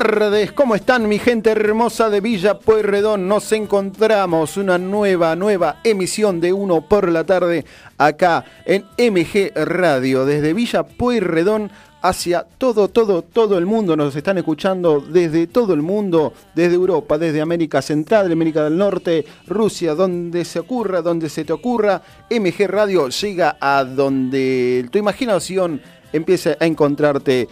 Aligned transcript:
Tardes, 0.00 0.52
¿cómo 0.52 0.74
están 0.74 1.06
mi 1.06 1.18
gente 1.18 1.50
hermosa 1.50 2.08
de 2.08 2.22
Villa 2.22 2.58
Pueyrredón? 2.58 3.28
Nos 3.28 3.52
encontramos 3.52 4.56
una 4.56 4.78
nueva, 4.78 5.36
nueva 5.36 5.80
emisión 5.84 6.40
de 6.40 6.54
Uno 6.54 6.80
por 6.80 7.10
la 7.10 7.24
tarde 7.24 7.66
acá 7.98 8.46
en 8.64 8.86
MG 8.96 9.52
Radio, 9.54 10.24
desde 10.24 10.54
Villa 10.54 10.84
Pueyrredón 10.84 11.70
hacia 12.00 12.46
todo, 12.56 12.88
todo, 12.88 13.20
todo 13.20 13.58
el 13.58 13.66
mundo. 13.66 13.94
Nos 13.94 14.16
están 14.16 14.38
escuchando 14.38 15.00
desde 15.00 15.46
todo 15.48 15.74
el 15.74 15.82
mundo, 15.82 16.32
desde 16.54 16.76
Europa, 16.76 17.18
desde 17.18 17.42
América 17.42 17.82
Central, 17.82 18.32
América 18.32 18.64
del 18.64 18.78
Norte, 18.78 19.26
Rusia, 19.46 19.94
donde 19.94 20.46
se 20.46 20.60
ocurra, 20.60 21.02
donde 21.02 21.28
se 21.28 21.44
te 21.44 21.52
ocurra. 21.52 22.00
MG 22.30 22.66
Radio 22.68 23.10
llega 23.10 23.58
a 23.60 23.84
donde 23.84 24.88
tu 24.90 24.96
imaginación 24.96 25.82
empiece 26.10 26.56
a 26.58 26.64
encontrarte 26.64 27.48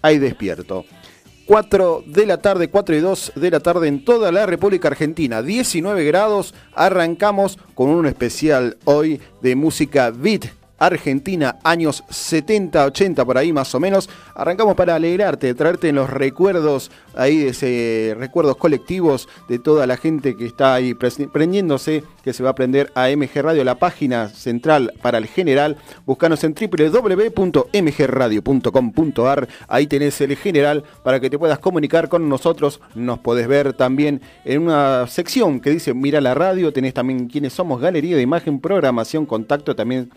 ahí 0.00 0.16
despierto. 0.16 0.86
4 1.46 2.04
de 2.06 2.26
la 2.26 2.38
tarde, 2.38 2.68
4 2.68 2.96
y 2.96 3.00
2 3.00 3.32
de 3.36 3.50
la 3.50 3.60
tarde 3.60 3.88
en 3.88 4.04
toda 4.04 4.32
la 4.32 4.46
República 4.46 4.88
Argentina, 4.88 5.42
19 5.42 6.04
grados. 6.04 6.54
Arrancamos 6.74 7.58
con 7.74 7.88
un 7.88 8.06
especial 8.06 8.76
hoy 8.84 9.20
de 9.40 9.56
música 9.56 10.10
beat 10.10 10.61
Argentina, 10.82 11.56
años 11.62 12.02
70, 12.10 12.84
80 12.86 13.24
por 13.24 13.38
ahí 13.38 13.52
más 13.52 13.72
o 13.74 13.80
menos. 13.80 14.10
Arrancamos 14.34 14.74
para 14.74 14.96
alegrarte, 14.96 15.54
traerte 15.54 15.90
en 15.90 15.96
los 15.96 16.08
recuerdos, 16.10 16.90
ahí 17.14 17.38
de 17.38 17.48
ese, 17.50 18.16
recuerdos 18.18 18.56
colectivos 18.56 19.28
de 19.48 19.60
toda 19.60 19.86
la 19.86 19.96
gente 19.96 20.36
que 20.36 20.46
está 20.46 20.74
ahí 20.74 20.94
prendiéndose, 20.94 22.02
que 22.24 22.32
se 22.32 22.42
va 22.42 22.48
a 22.48 22.52
aprender 22.52 22.90
a 22.94 23.10
MG 23.10 23.42
Radio, 23.42 23.62
la 23.62 23.74
página 23.76 24.28
central 24.28 24.92
para 25.00 25.18
el 25.18 25.26
general. 25.26 25.76
Buscanos 26.04 26.42
en 26.42 26.54
www.mgradio.com.ar, 26.54 29.48
ahí 29.68 29.86
tenés 29.86 30.20
el 30.20 30.36
general 30.36 30.82
para 31.04 31.20
que 31.20 31.30
te 31.30 31.38
puedas 31.38 31.60
comunicar 31.60 32.08
con 32.08 32.28
nosotros. 32.28 32.80
Nos 32.94 33.20
podés 33.20 33.46
ver 33.46 33.72
también 33.72 34.20
en 34.44 34.62
una 34.62 35.06
sección 35.06 35.60
que 35.60 35.70
dice 35.70 35.94
Mira 35.94 36.20
la 36.20 36.34
radio, 36.34 36.72
tenés 36.72 36.94
también 36.94 37.28
quiénes 37.28 37.52
somos, 37.52 37.80
galería 37.80 38.16
de 38.16 38.22
imagen, 38.22 38.58
programación, 38.60 39.26
contacto, 39.26 39.76
también 39.76 40.10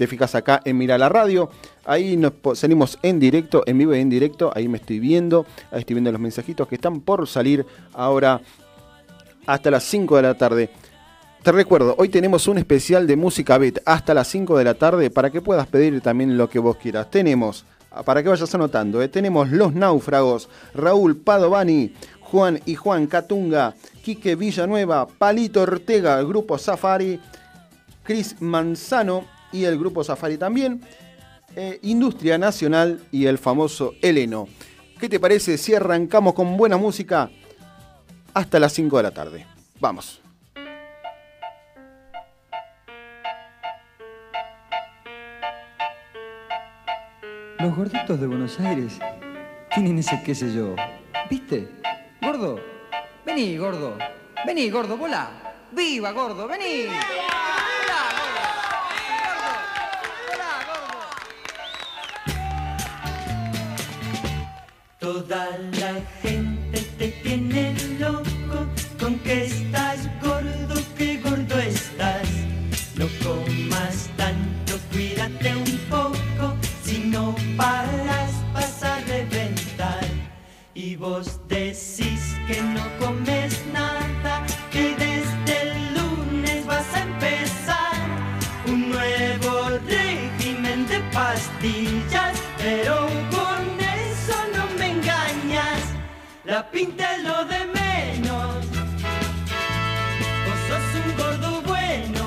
te 0.00 0.06
fijas 0.06 0.34
acá 0.34 0.62
en 0.64 0.78
Mira 0.78 0.96
la 0.96 1.10
Radio. 1.10 1.50
Ahí 1.84 2.16
nos 2.16 2.32
salimos 2.54 2.98
en 3.02 3.20
directo, 3.20 3.64
en 3.66 3.76
vivo 3.76 3.94
y 3.94 3.98
en 3.98 4.08
directo. 4.08 4.50
Ahí 4.54 4.66
me 4.66 4.78
estoy 4.78 4.98
viendo. 4.98 5.44
Ahí 5.70 5.80
estoy 5.80 5.92
viendo 5.92 6.10
los 6.10 6.18
mensajitos 6.18 6.66
que 6.68 6.76
están 6.76 7.02
por 7.02 7.28
salir 7.28 7.66
ahora 7.92 8.40
hasta 9.44 9.70
las 9.70 9.84
5 9.84 10.16
de 10.16 10.22
la 10.22 10.38
tarde. 10.38 10.70
Te 11.42 11.52
recuerdo, 11.52 11.96
hoy 11.98 12.08
tenemos 12.08 12.48
un 12.48 12.56
especial 12.56 13.06
de 13.06 13.16
música 13.16 13.58
beat 13.58 13.80
hasta 13.84 14.14
las 14.14 14.26
5 14.28 14.56
de 14.56 14.64
la 14.64 14.72
tarde 14.72 15.10
para 15.10 15.28
que 15.28 15.42
puedas 15.42 15.66
pedir 15.66 16.00
también 16.00 16.38
lo 16.38 16.48
que 16.48 16.60
vos 16.60 16.78
quieras. 16.78 17.10
Tenemos, 17.10 17.66
para 18.06 18.22
que 18.22 18.30
vayas 18.30 18.54
anotando, 18.54 19.02
eh, 19.02 19.08
tenemos 19.08 19.50
Los 19.50 19.74
Náufragos, 19.74 20.48
Raúl 20.72 21.18
Padovani, 21.18 21.92
Juan 22.22 22.58
y 22.64 22.74
Juan 22.74 23.06
Catunga, 23.06 23.74
Quique 24.02 24.34
Villanueva, 24.34 25.06
Palito 25.06 25.60
Ortega, 25.60 26.22
grupo 26.22 26.56
Safari, 26.56 27.20
Cris 28.02 28.40
Manzano 28.40 29.39
y 29.52 29.64
el 29.64 29.78
grupo 29.78 30.04
Safari 30.04 30.38
también, 30.38 30.82
eh, 31.56 31.78
Industria 31.82 32.38
Nacional 32.38 33.00
y 33.10 33.26
el 33.26 33.38
famoso 33.38 33.94
Eleno. 34.02 34.48
¿Qué 34.98 35.08
te 35.08 35.18
parece 35.18 35.58
si 35.58 35.74
arrancamos 35.74 36.34
con 36.34 36.56
buena 36.56 36.76
música 36.76 37.30
hasta 38.34 38.60
las 38.60 38.72
5 38.72 38.96
de 38.98 39.02
la 39.02 39.10
tarde? 39.10 39.46
Vamos. 39.80 40.20
Los 47.58 47.76
gorditos 47.76 48.20
de 48.20 48.26
Buenos 48.26 48.58
Aires 48.60 48.98
tienen 49.74 49.98
ese 49.98 50.22
qué 50.24 50.34
sé 50.34 50.52
yo. 50.54 50.74
¿Viste? 51.28 51.68
Gordo, 52.22 52.58
vení, 53.24 53.56
gordo. 53.56 53.98
Vení, 54.46 54.70
gordo, 54.70 54.96
volá. 54.96 55.28
¡Viva, 55.72 56.10
gordo! 56.12 56.48
¡Vení! 56.48 56.88
Toda 65.00 65.48
la 65.80 65.94
gente 66.20 66.78
te 66.98 67.08
tiene 67.22 67.74
loco 67.98 68.66
con 68.98 69.18
que 69.20 69.46
estás 69.46 70.06
gordo, 70.22 70.74
que 70.98 71.16
gordo 71.22 71.58
estás. 71.58 72.28
No 72.96 73.06
comas 73.24 74.10
tanto, 74.18 74.78
cuídate 74.92 75.56
un 75.56 75.78
poco, 75.88 76.54
si 76.84 76.98
no 76.98 77.34
paras 77.56 78.30
vas 78.52 78.82
a 78.82 79.00
reventar. 79.06 80.04
Y 80.74 80.96
vos 80.96 81.39
la 96.50 96.68
pinta 96.68 97.14
es 97.14 97.22
lo 97.22 97.44
de 97.44 97.60
menos. 97.78 98.66
Vos 100.44 100.60
sos 100.68 100.86
un 101.00 101.16
gordo 101.16 101.62
bueno, 101.62 102.24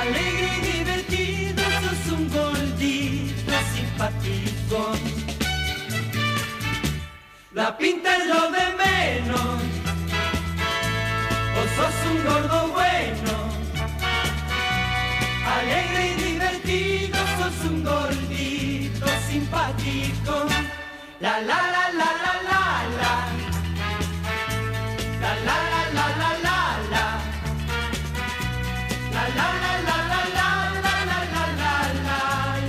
alegre 0.00 0.48
y 0.56 0.60
divertido, 0.72 1.62
sos 1.82 2.12
un 2.16 2.30
gordito 2.30 3.52
simpático. 3.74 4.78
La 7.52 7.76
pinta 7.76 8.16
es 8.16 8.26
lo 8.26 8.42
de 8.56 8.64
menos. 8.84 9.58
Vos 11.54 11.70
sos 11.76 11.96
un 12.10 12.18
gordo 12.24 12.68
bueno, 12.68 13.34
alegre 15.58 16.02
y 16.12 16.22
divertido, 16.22 17.18
sos 17.38 17.70
un 17.70 17.84
gordito 17.84 19.06
simpático. 19.28 20.48
La 21.20 21.40
la 21.40 21.58
la 21.74 21.84
la 21.98 22.10
la 22.22 22.32
la 22.48 22.62
la. 23.00 23.12
La 25.22 25.32
la 25.46 25.56
la 25.72 25.82
la 25.96 26.06
la 26.20 26.30
la 26.44 26.58
la. 26.92 27.04
La 29.14 29.24
la 29.38 29.48
la 29.62 29.72
la 29.88 29.96
la 30.10 30.20
la 30.36 30.48
la 30.84 30.94
la 31.02 31.24
la 31.24 31.44
la 31.48 31.74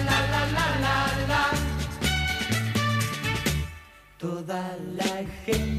la 0.07 0.17
la 0.17 0.41
la 0.55 0.65
la 0.83 0.97
la 1.29 1.43
Toda 4.17 4.63
la 4.97 5.13
gente 5.45 5.78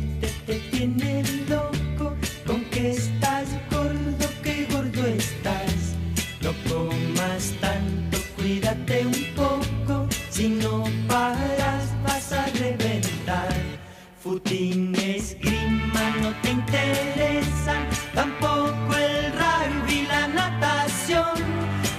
interesan, 16.73 17.89
tampoco 18.15 18.95
el 18.97 19.33
rugby, 19.33 20.07
la 20.07 20.29
natación. 20.29 21.35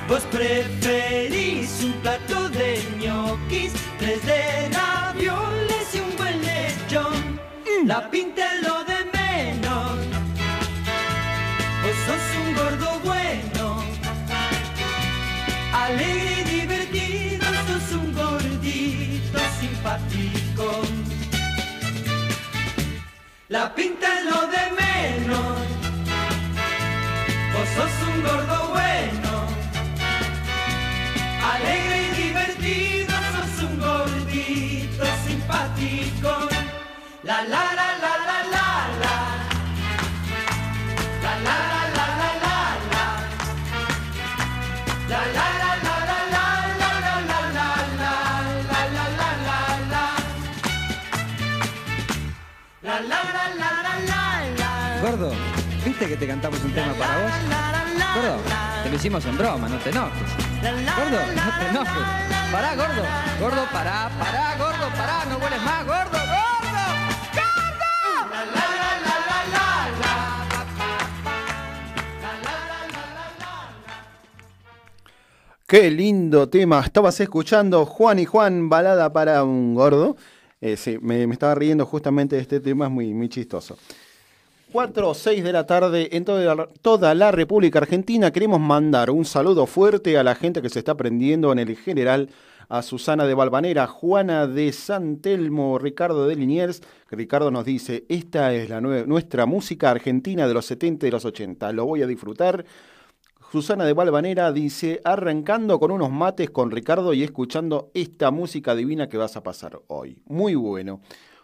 Vos 0.07 0.23
preferís 0.31 1.83
un 1.83 1.93
plato 2.01 2.49
de 2.49 2.81
ñoquis, 2.99 3.73
tres 3.99 4.25
de 4.25 4.69
ravioles 4.69 5.95
y 5.95 5.99
un 5.99 6.17
buen 6.17 6.41
lechón. 6.41 7.39
La 7.85 8.09
pinta 8.09 8.41
es 8.55 8.61
La 23.51 23.75
pinta 23.75 24.07
es 24.07 24.23
lo 24.33 24.47
de 24.47 24.63
menos. 24.79 25.57
Vos 27.53 27.67
sos 27.75 27.91
un 28.07 28.23
gordo 28.23 28.69
bueno, 28.69 29.31
alegre 31.53 31.97
y 32.01 32.27
divertido, 32.27 33.13
sos 33.35 33.69
un 33.69 33.77
gordito 33.77 35.03
simpático. 35.27 36.31
La 37.23 37.43
la 37.43 37.63
la 37.75 37.89
la 38.03 38.13
la 38.25 38.37
la 38.53 38.70
¿viste 56.01 56.15
que 56.15 56.25
te 56.25 56.27
cantamos 56.27 56.63
un 56.63 56.73
tema 56.73 56.93
para 56.93 57.21
vos? 57.21 57.31
Gordo, 58.15 58.37
te 58.83 58.89
lo 58.89 58.95
hicimos 58.95 59.23
en 59.25 59.37
broma, 59.37 59.69
no 59.69 59.77
te 59.77 59.91
enojes. 59.91 60.35
Gordo, 60.97 61.19
no 61.35 61.59
te 61.59 61.69
enojes. 61.69 62.03
Pará, 62.51 62.75
gordo. 62.75 63.03
Gordo, 63.39 63.65
pará, 63.71 64.09
pará, 64.17 64.55
gordo, 64.57 64.89
pará, 64.97 65.25
no 65.29 65.37
vueles 65.37 65.61
más, 65.61 65.85
gordo, 65.85 66.17
gordo. 66.17 66.31
Qué 75.67 75.91
lindo 75.91 76.49
tema. 76.49 76.79
Estabas 76.79 77.19
escuchando 77.19 77.85
Juan 77.85 78.17
y 78.17 78.25
Juan, 78.25 78.69
balada 78.69 79.13
para 79.13 79.43
un 79.43 79.75
gordo. 79.75 80.17
Eh, 80.59 80.77
sí, 80.77 80.97
me, 80.99 81.27
me 81.27 81.33
estaba 81.33 81.53
riendo 81.53 81.85
justamente 81.85 82.37
de 82.37 82.41
este 82.41 82.59
tema, 82.59 82.85
es 82.85 82.91
muy, 82.91 83.13
muy 83.13 83.29
chistoso. 83.29 83.77
4 84.71 85.09
o 85.09 85.13
6 85.13 85.43
de 85.43 85.51
la 85.51 85.65
tarde 85.65 86.09
en 86.15 86.23
toda 86.23 87.13
la, 87.13 87.31
República 87.31 87.79
Argentina. 87.79 88.31
Queremos 88.31 88.59
mandar 88.61 89.11
un 89.11 89.25
saludo 89.25 89.65
fuerte 89.65 90.17
a 90.17 90.23
la 90.23 90.33
gente 90.33 90.61
que 90.61 90.69
se 90.69 90.79
está 90.79 90.95
prendiendo 90.95 91.51
en 91.51 91.59
el 91.59 91.75
general, 91.75 92.29
a 92.69 92.81
Susana 92.81 93.25
de 93.25 93.33
Balvanera, 93.33 93.85
Juana 93.87 94.47
de 94.47 94.71
San 94.71 95.17
Telmo, 95.17 95.77
Ricardo 95.77 96.25
de 96.25 96.37
Liniers, 96.37 96.81
Ricardo 97.09 97.51
nos 97.51 97.65
dice, 97.65 98.05
esta 98.07 98.53
es 98.53 98.69
la 98.69 98.79
nue- 98.79 99.05
nuestra 99.05 99.45
música 99.45 99.91
argentina 99.91 100.47
de 100.47 100.53
los 100.53 100.67
70 100.67 101.05
y 101.05 101.11
los 101.11 101.25
80, 101.25 101.73
lo 101.73 101.85
voy 101.85 102.01
a 102.01 102.07
disfrutar. 102.07 102.63
Susana 103.51 103.83
de 103.83 103.91
Balvanera 103.91 104.53
dice, 104.53 105.01
arrancando 105.03 105.81
con 105.81 105.91
unos 105.91 106.11
mates 106.11 106.49
con 106.49 106.71
Ricardo 106.71 107.13
y 107.13 107.23
escuchando 107.23 107.91
esta 107.93 108.31
música 108.31 108.73
divina 108.73 109.09
que 109.09 109.17
vas 109.17 109.35
a 109.35 109.43
pasar 109.43 109.81
hoy. 109.87 110.21
Muy 110.27 110.55
bueno. 110.55 111.01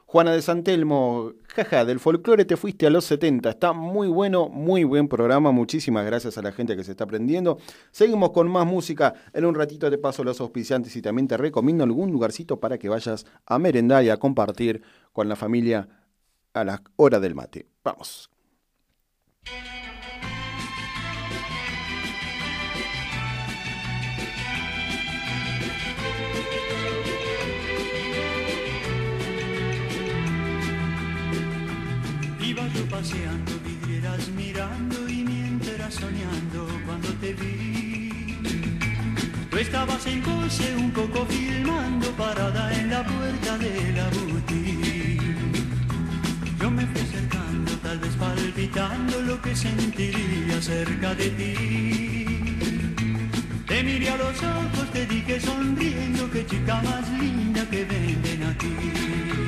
Juana 0.09 0.31
de 0.31 0.41
Santelmo, 0.41 1.33
jaja, 1.53 1.83
del 1.83 1.99
folclore 1.99 2.45
te 2.45 2.55
fuiste 2.55 2.87
a 2.87 2.89
los 2.89 3.03
70. 3.03 3.49
Está 3.49 3.73
muy 3.73 4.07
bueno, 4.07 4.47
muy 4.47 4.85
buen 4.85 5.09
programa. 5.09 5.51
Muchísimas 5.51 6.05
gracias 6.05 6.37
a 6.37 6.41
la 6.41 6.53
gente 6.53 6.77
que 6.77 6.85
se 6.85 6.91
está 6.91 7.03
aprendiendo. 7.03 7.57
Seguimos 7.91 8.31
con 8.31 8.47
más 8.49 8.65
música. 8.65 9.15
En 9.33 9.43
un 9.43 9.53
ratito 9.53 9.89
te 9.89 9.97
paso 9.97 10.23
los 10.23 10.39
auspiciantes 10.39 10.95
y 10.95 11.01
también 11.01 11.27
te 11.27 11.35
recomiendo 11.35 11.83
algún 11.83 12.09
lugarcito 12.13 12.57
para 12.57 12.77
que 12.77 12.87
vayas 12.87 13.25
a 13.45 13.59
merendar 13.59 14.01
y 14.05 14.09
a 14.09 14.15
compartir 14.15 14.81
con 15.11 15.27
la 15.27 15.35
familia 15.35 15.89
a 16.53 16.63
la 16.63 16.81
hora 16.95 17.19
del 17.19 17.35
mate. 17.35 17.67
Vamos. 17.83 18.29
Paseando, 32.97 33.51
vidrieras 33.63 34.27
mirando 34.29 35.07
y 35.07 35.23
mientras 35.23 35.93
soñando 35.93 36.67
cuando 36.85 37.09
te 37.21 37.33
vi. 37.33 38.39
Tú 39.51 39.57
estabas 39.57 40.03
en 40.07 40.21
coche 40.21 40.75
un 40.75 40.89
poco 40.91 41.23
filmando 41.27 42.09
parada 42.13 42.73
en 42.73 42.89
la 42.89 43.03
puerta 43.03 43.57
de 43.59 43.91
la 43.97 44.07
boutique. 44.09 45.35
Yo 46.59 46.71
me 46.71 46.87
fui 46.87 47.01
acercando, 47.01 47.71
tal 47.83 47.99
vez 47.99 48.15
palpitando 48.15 49.21
lo 49.21 49.41
que 49.43 49.55
sentiría 49.55 50.59
cerca 50.59 51.13
de 51.13 51.29
ti. 51.29 51.55
Te 53.67 53.83
miré 53.83 54.09
a 54.09 54.17
los 54.17 54.37
ojos, 54.41 54.91
te 54.91 55.05
dije 55.05 55.39
sonriendo, 55.39 56.31
qué 56.31 56.43
chica 56.47 56.81
más 56.81 57.07
linda 57.19 57.63
que 57.69 57.85
venden 57.85 58.43
aquí. 58.51 59.46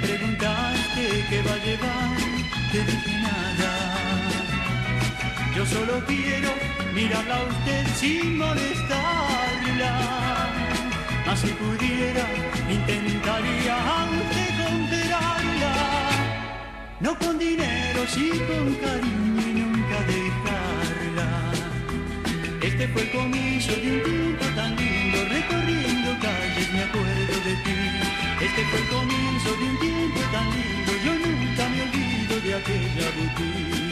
Me 0.00 0.06
preguntaste 0.08 1.24
qué 1.30 1.42
va 1.42 1.52
a 1.52 1.64
llevar, 1.64 2.16
te 2.72 2.78
dije 2.84 3.20
nada. 3.20 3.72
Yo 5.54 5.64
solo 5.64 6.04
quiero 6.06 6.50
mirarla 6.94 7.36
a 7.36 7.42
usted 7.44 7.86
sin 7.96 8.36
molestarla. 8.36 9.92
Mas 11.26 11.40
si 11.40 11.48
pudiera, 11.48 12.26
intentaría 12.70 13.74
a 13.74 14.04
usted. 14.04 14.46
No 16.98 17.16
con 17.18 17.38
dinero, 17.38 18.06
sí 18.08 18.30
con 18.48 18.74
cariño 18.76 19.42
y 19.46 19.52
nunca 19.60 20.00
dejarla. 20.08 21.52
Este 22.62 22.88
fue 22.88 23.02
el 23.02 23.10
comienzo 23.12 23.72
de 23.72 23.92
un 23.92 24.02
tiempo 24.02 24.44
tan 24.56 24.74
lindo, 24.76 25.18
recorriendo 25.28 26.18
calles 26.20 26.72
me 26.72 26.82
acuerdo 26.82 27.34
de 27.44 27.54
ti. 27.64 28.15
Este 28.38 28.64
fue 28.66 28.80
el 28.80 28.88
comienzo 28.88 29.56
de 29.56 29.64
un 29.64 29.78
tiempo 29.78 30.20
tan 30.30 30.50
lindo, 30.50 30.92
yo 31.04 31.12
nunca 31.14 31.68
me 31.70 31.82
olvido 31.82 32.40
de 32.42 32.54
aquella 32.54 33.10
boutique. 33.16 33.86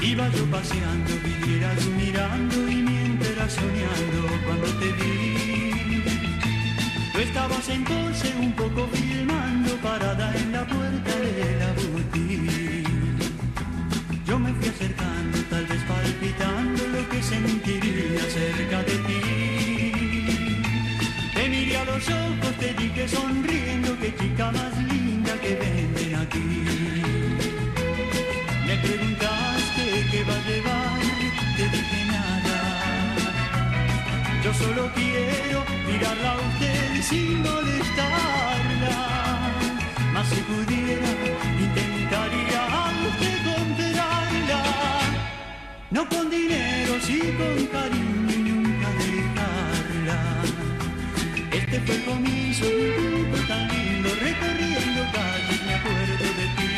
Iba 0.00 0.28
yo 0.30 0.46
paseando, 0.50 1.12
vidrieras 1.22 1.84
mirando 1.84 2.70
y 2.70 2.76
mientras 2.76 3.52
soñando 3.52 4.28
cuando 4.46 4.66
te 4.78 4.92
vi. 4.92 6.02
Tú 7.12 7.18
estabas 7.18 7.68
entonces 7.68 8.34
un 8.40 8.52
poco 8.52 8.88
filmando 8.94 9.57
parada 9.76 10.34
en 10.34 10.52
la 10.52 10.66
puerta 10.66 11.14
de 11.16 11.58
la 11.58 11.72
boutique. 11.72 12.88
Yo 14.26 14.38
me 14.38 14.52
fui 14.54 14.68
acercando, 14.68 15.38
tal 15.50 15.66
vez 15.66 15.82
palpitando 15.84 16.86
lo 16.88 17.08
que 17.08 17.22
sentiría 17.22 18.22
cerca 18.38 18.82
de 18.82 18.96
ti. 19.06 19.92
Te 21.34 21.48
miré 21.48 21.76
a 21.76 21.84
los 21.84 22.08
ojos, 22.08 22.52
te 22.58 22.74
dije 22.74 23.08
sonriendo, 23.08 23.98
qué 24.00 24.14
chica 24.16 24.50
más 24.52 24.76
linda 24.92 25.32
que 25.40 25.54
venden 25.56 26.14
aquí. 26.16 26.64
Me 28.66 28.76
preguntaste 28.76 29.82
qué 30.10 30.24
va 30.24 30.34
a 30.34 30.42
llevar, 30.48 31.00
te 31.56 31.64
dije 31.74 32.04
nada. 32.06 32.58
Yo 34.44 34.54
solo 34.54 34.90
quiero 34.94 35.64
mirarla 35.86 36.32
a 36.32 36.36
usted 36.36 37.02
sin 37.02 37.42
molestarla. 37.42 38.67
Mas 40.18 40.26
si 40.30 40.40
pudiera, 40.42 41.10
intentaría 41.60 42.60
a 42.66 42.90
usted 43.06 43.38
comprarla. 43.46 44.62
No 45.92 46.08
con 46.08 46.28
dinero, 46.28 46.94
sí 47.06 47.20
con 47.38 47.66
cariño 47.66 48.32
y 48.34 48.38
nunca 48.50 48.88
dejarla. 48.98 50.18
Este 51.52 51.78
fue 51.82 51.94
el 51.94 52.04
comienzo 52.04 52.64
de 52.66 52.88
un 52.88 52.96
tiempo 52.98 53.36
tan 53.46 53.68
lindo, 53.68 54.08
recorriendo 54.26 55.02
calles 55.14 55.60
me 55.64 55.74
acuerdo 55.78 56.26
de 56.40 56.46
ti. 56.56 56.70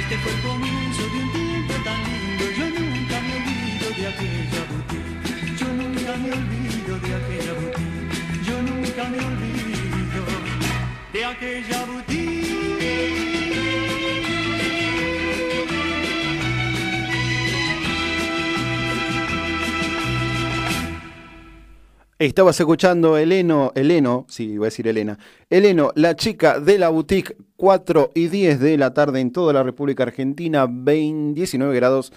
Este 0.00 0.16
fue 0.22 0.32
el 0.32 0.40
comienzo 0.40 1.02
de 1.12 1.18
un 1.22 1.32
tiempo 1.36 1.74
tan 1.84 2.00
lindo, 2.08 2.44
yo 2.58 2.66
nunca 2.78 3.16
me 3.26 3.32
olvido 3.40 3.88
de 3.98 4.06
aquella 4.12 4.62
boutique. 4.70 5.52
Yo 5.60 5.68
nunca 5.80 6.12
me 6.16 6.28
olvido 6.32 6.92
de 7.04 7.10
aquella 7.18 7.52
boutique. 7.60 8.42
Yo 8.48 8.56
nunca 8.62 9.04
me 9.12 9.18
olvido 9.18 10.22
de 11.12 11.24
aquella 11.26 11.84
boutique. 11.84 12.39
Estabas 22.20 22.60
escuchando 22.60 23.16
Eleno, 23.16 23.72
Eleno, 23.74 24.26
sí, 24.28 24.58
voy 24.58 24.66
a 24.66 24.68
decir 24.68 24.86
Elena. 24.86 25.18
Eleno, 25.48 25.90
la 25.94 26.14
chica 26.16 26.60
de 26.60 26.76
la 26.76 26.90
boutique, 26.90 27.34
4 27.56 28.10
y 28.14 28.28
10 28.28 28.60
de 28.60 28.76
la 28.76 28.92
tarde 28.92 29.20
en 29.20 29.32
toda 29.32 29.54
la 29.54 29.62
República 29.62 30.02
Argentina, 30.02 30.66
20, 30.70 31.32
19 31.34 31.74
grados, 31.74 32.12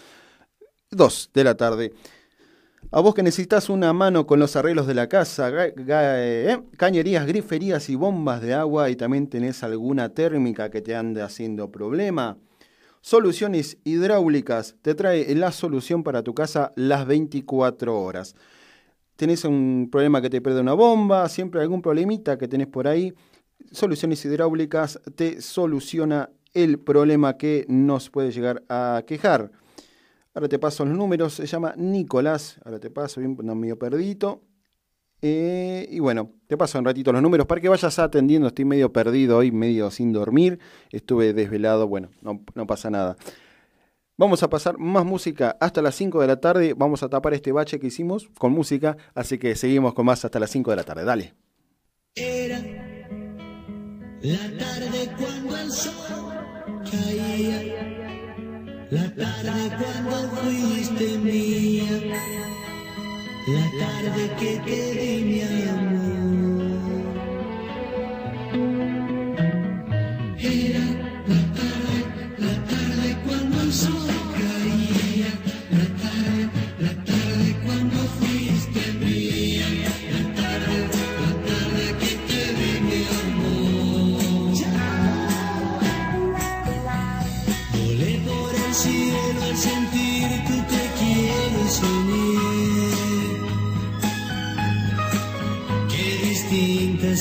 2 0.91 1.29
de 1.33 1.43
la 1.45 1.55
tarde. 1.55 1.93
A 2.91 2.99
vos 3.01 3.15
que 3.15 3.23
necesitas 3.23 3.69
una 3.69 3.91
mano 3.91 4.27
con 4.27 4.39
los 4.39 4.55
arreglos 4.55 4.85
de 4.85 4.93
la 4.93 5.07
casa, 5.09 5.49
ga- 5.49 5.73
eh, 5.77 6.59
cañerías, 6.77 7.25
griferías 7.25 7.89
y 7.89 7.95
bombas 7.95 8.41
de 8.41 8.53
agua 8.53 8.89
y 8.91 8.95
también 8.95 9.27
tenés 9.27 9.63
alguna 9.63 10.09
térmica 10.09 10.69
que 10.69 10.81
te 10.81 10.95
ande 10.95 11.21
haciendo 11.23 11.71
problema. 11.71 12.37
Soluciones 13.01 13.77
hidráulicas 13.83 14.75
te 14.81 14.93
trae 14.95 15.33
la 15.35 15.51
solución 15.51 16.03
para 16.03 16.21
tu 16.23 16.33
casa 16.33 16.71
las 16.75 17.05
24 17.05 17.99
horas 17.99 18.35
tenés 19.15 19.45
un 19.45 19.89
problema 19.91 20.21
que 20.21 20.29
te 20.29 20.41
pierde 20.41 20.59
una 20.59 20.73
bomba, 20.73 21.29
siempre 21.29 21.61
algún 21.61 21.81
problemita 21.83 22.37
que 22.37 22.47
tenés 22.47 22.67
por 22.67 22.87
ahí, 22.87 23.13
Soluciones 23.71 24.25
Hidráulicas 24.25 24.99
te 25.15 25.39
soluciona 25.39 26.29
el 26.53 26.79
problema 26.79 27.37
que 27.37 27.63
nos 27.69 28.09
puede 28.09 28.31
llegar 28.31 28.63
a 28.69 29.03
quejar. 29.05 29.51
Ahora 30.33 30.47
te 30.47 30.57
paso 30.59 30.83
los 30.85 30.97
números, 30.97 31.33
se 31.33 31.45
llama 31.45 31.73
Nicolás, 31.77 32.59
ahora 32.65 32.79
te 32.79 32.89
paso, 32.89 33.19
bien 33.19 33.37
no, 33.43 33.55
medio 33.55 33.77
perdidito. 33.77 34.41
Eh, 35.21 35.87
y 35.89 35.99
bueno, 35.99 36.31
te 36.47 36.57
paso 36.57 36.79
un 36.79 36.85
ratito 36.85 37.13
los 37.13 37.21
números 37.21 37.47
para 37.47 37.61
que 37.61 37.69
vayas 37.69 37.97
atendiendo, 37.99 38.47
estoy 38.47 38.65
medio 38.65 38.91
perdido 38.91 39.37
hoy, 39.37 39.51
medio 39.51 39.89
sin 39.89 40.11
dormir, 40.11 40.59
estuve 40.91 41.33
desvelado, 41.33 41.87
bueno, 41.87 42.09
no, 42.21 42.41
no 42.55 42.67
pasa 42.67 42.89
nada. 42.89 43.15
Vamos 44.15 44.43
a 44.43 44.49
pasar 44.49 44.77
más 44.77 45.05
música 45.05 45.57
hasta 45.59 45.81
las 45.81 45.95
5 45.95 46.21
de 46.21 46.27
la 46.27 46.39
tarde. 46.39 46.75
Vamos 46.75 47.01
a 47.01 47.09
tapar 47.09 47.33
este 47.33 47.51
bache 47.51 47.79
que 47.79 47.87
hicimos 47.87 48.29
con 48.37 48.51
música. 48.51 48.95
Así 49.15 49.39
que 49.39 49.55
seguimos 49.55 49.95
con 49.95 50.05
más 50.05 50.23
hasta 50.23 50.39
las 50.39 50.51
5 50.51 50.69
de 50.69 50.75
la 50.75 50.83
tarde. 50.83 51.03
Dale. 51.03 51.33
Era 52.15 52.59
la 54.21 54.57
tarde 54.57 55.09
cuando 55.17 55.57
el 55.57 55.71
sol 55.71 55.93
caía. 56.89 58.02
La 58.93 59.09
tarde 59.15 59.75
cuando 59.75 60.29
fuiste 60.37 61.17
mía. 61.17 61.99
La 63.47 63.65
tarde 63.79 64.23
que 64.39 64.59
te 64.59 64.79
di 64.93 65.23
mi 65.23 65.41
amor. 65.41 66.02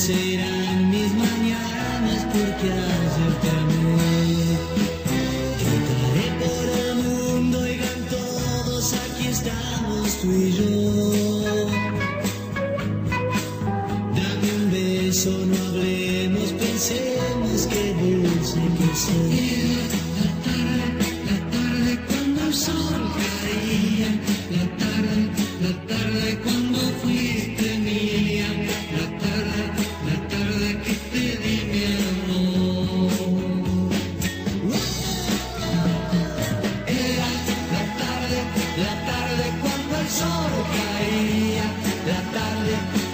see. 0.03 0.32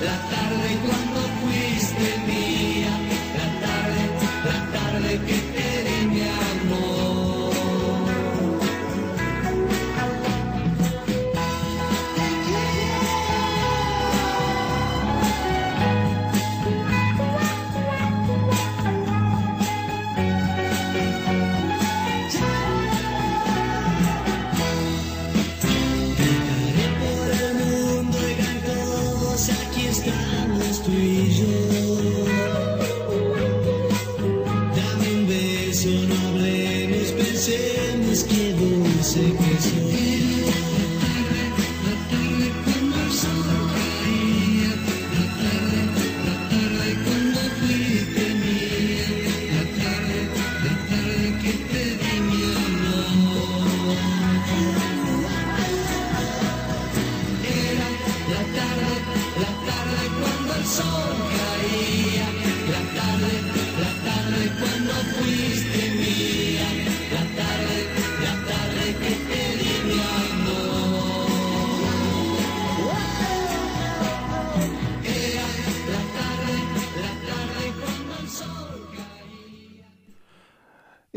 La 0.02 0.18
tarde 0.30 0.99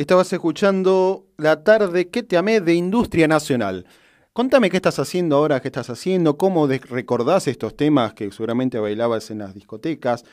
Estabas 0.03 0.33
escuchando 0.33 1.29
La 1.37 1.63
tarde 1.63 2.09
que 2.09 2.25
te 2.25 2.37
amé 2.37 2.61
de 2.61 2.75
Industria 2.75 3.29
Nacional. 3.29 3.87
Contame 4.33 4.69
qué 4.69 4.77
estás 4.79 4.99
haciendo 4.99 5.37
ahora, 5.37 5.61
qué 5.63 5.69
estás 5.69 5.91
haciendo, 5.91 6.37
cómo 6.37 6.67
recordás 6.67 7.47
estos 7.47 7.77
temas 7.77 8.13
que 8.13 8.29
seguramente 8.33 8.81
bailabas 8.81 9.31
en 9.31 9.39
las 9.39 9.55
discotecas. 9.55 10.25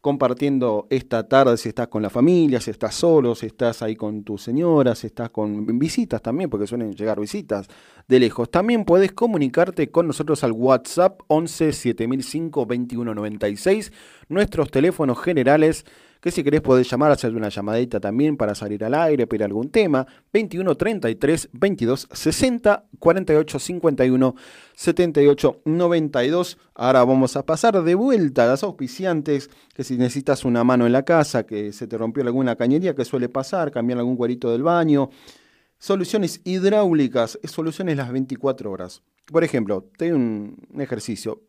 compartiendo 0.00 0.86
esta 0.90 1.28
tarde, 1.28 1.56
si 1.56 1.70
estás 1.70 1.88
con 1.88 2.02
la 2.02 2.10
familia, 2.10 2.60
si 2.60 2.70
estás 2.70 2.94
solo, 2.94 3.34
si 3.34 3.46
estás 3.46 3.82
ahí 3.82 3.96
con 3.96 4.22
tu 4.22 4.38
señora, 4.38 4.94
si 4.94 5.08
estás 5.08 5.30
con 5.30 5.66
visitas 5.78 6.22
también, 6.22 6.48
porque 6.48 6.66
suelen 6.66 6.92
llegar 6.94 7.20
visitas 7.20 7.66
de 8.06 8.20
lejos. 8.20 8.50
También 8.50 8.84
puedes 8.84 9.12
comunicarte 9.12 9.90
con 9.90 10.06
nosotros 10.06 10.44
al 10.44 10.52
WhatsApp 10.52 11.20
11 11.26 11.72
7005 11.72 12.60
2196, 12.60 13.92
nuestros 14.28 14.70
teléfonos 14.70 15.20
generales, 15.20 15.84
que 16.20 16.30
si 16.30 16.42
querés 16.42 16.60
podés 16.60 16.90
llamar, 16.90 17.10
hacer 17.10 17.34
una 17.34 17.48
llamadita 17.48 18.00
también 18.00 18.36
para 18.36 18.54
salir 18.54 18.84
al 18.84 18.94
aire, 18.94 19.26
pedir 19.26 19.44
algún 19.44 19.70
tema, 19.70 20.06
21 20.32 20.76
33 20.76 21.50
22 21.52 22.08
60 22.12 22.84
48 22.98 23.58
51 23.58 24.34
78 24.74 25.60
92. 25.64 26.58
Ahora 26.74 27.04
vamos 27.04 27.36
a 27.36 27.44
pasar 27.44 27.82
de 27.82 27.94
vuelta 27.94 28.44
a 28.44 28.48
las 28.48 28.62
auspiciantes, 28.62 29.50
que 29.74 29.84
si 29.84 29.96
necesitas 29.96 30.44
una 30.44 30.64
mano 30.64 30.86
en 30.86 30.92
la 30.92 31.04
casa, 31.04 31.44
que 31.44 31.72
se 31.72 31.86
te 31.86 31.96
rompió 31.96 32.22
alguna 32.22 32.56
cañería, 32.56 32.94
que 32.94 33.04
suele 33.04 33.28
pasar, 33.28 33.70
cambiar 33.70 33.98
algún 33.98 34.16
cuerito 34.16 34.50
del 34.50 34.62
baño, 34.62 35.10
Soluciones 35.80 36.40
hidráulicas, 36.42 37.38
es 37.40 37.52
soluciones 37.52 37.96
las 37.96 38.10
24 38.10 38.70
horas. 38.70 39.04
Por 39.26 39.44
ejemplo, 39.44 39.88
te 39.96 40.08
doy 40.08 40.16
un 40.16 40.56
ejercicio. 40.76 41.42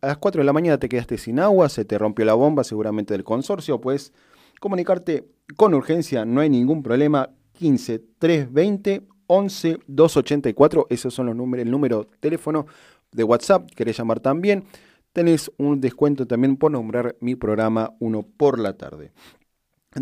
A 0.00 0.06
las 0.06 0.16
4 0.16 0.40
de 0.40 0.46
la 0.46 0.54
mañana 0.54 0.78
te 0.78 0.88
quedaste 0.88 1.18
sin 1.18 1.38
agua, 1.38 1.68
se 1.68 1.84
te 1.84 1.98
rompió 1.98 2.24
la 2.24 2.32
bomba 2.32 2.64
seguramente 2.64 3.12
del 3.12 3.22
consorcio, 3.22 3.78
puedes 3.80 4.14
comunicarte 4.60 5.28
con 5.56 5.74
urgencia, 5.74 6.24
no 6.24 6.40
hay 6.40 6.48
ningún 6.48 6.82
problema. 6.82 7.30
15 7.52 7.98
320 8.18 9.02
11 9.26 9.78
284, 9.86 10.86
esos 10.88 11.12
son 11.12 11.26
los 11.26 11.36
números, 11.36 11.66
el 11.66 11.70
número 11.70 12.06
teléfono 12.20 12.66
de 13.12 13.24
WhatsApp, 13.24 13.68
querés 13.74 13.98
llamar 13.98 14.20
también. 14.20 14.64
Tenés 15.12 15.50
un 15.58 15.80
descuento 15.80 16.26
también 16.26 16.56
por 16.56 16.70
nombrar 16.70 17.16
mi 17.20 17.34
programa 17.34 17.94
uno 17.98 18.22
por 18.22 18.58
la 18.58 18.74
tarde. 18.78 19.12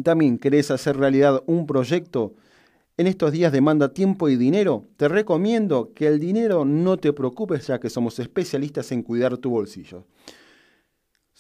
También 0.05 0.39
querés 0.39 0.71
hacer 0.71 0.97
realidad 0.97 1.43
un 1.47 1.67
proyecto 1.67 2.35
en 2.99 3.07
estos 3.07 3.33
días 3.33 3.53
demanda 3.53 3.93
tiempo 3.93 4.29
y 4.29 4.37
dinero, 4.37 4.85
te 4.97 5.09
recomiendo 5.09 5.93
que 5.95 6.07
el 6.07 6.19
dinero 6.19 6.65
no 6.65 6.97
te 6.97 7.13
preocupes 7.13 7.67
ya 7.67 7.79
que 7.79 7.91
somos 7.91 8.19
especialistas 8.19 8.91
en 8.93 9.03
cuidar 9.03 9.37
tu 9.37 9.51
bolsillo. 9.51 10.05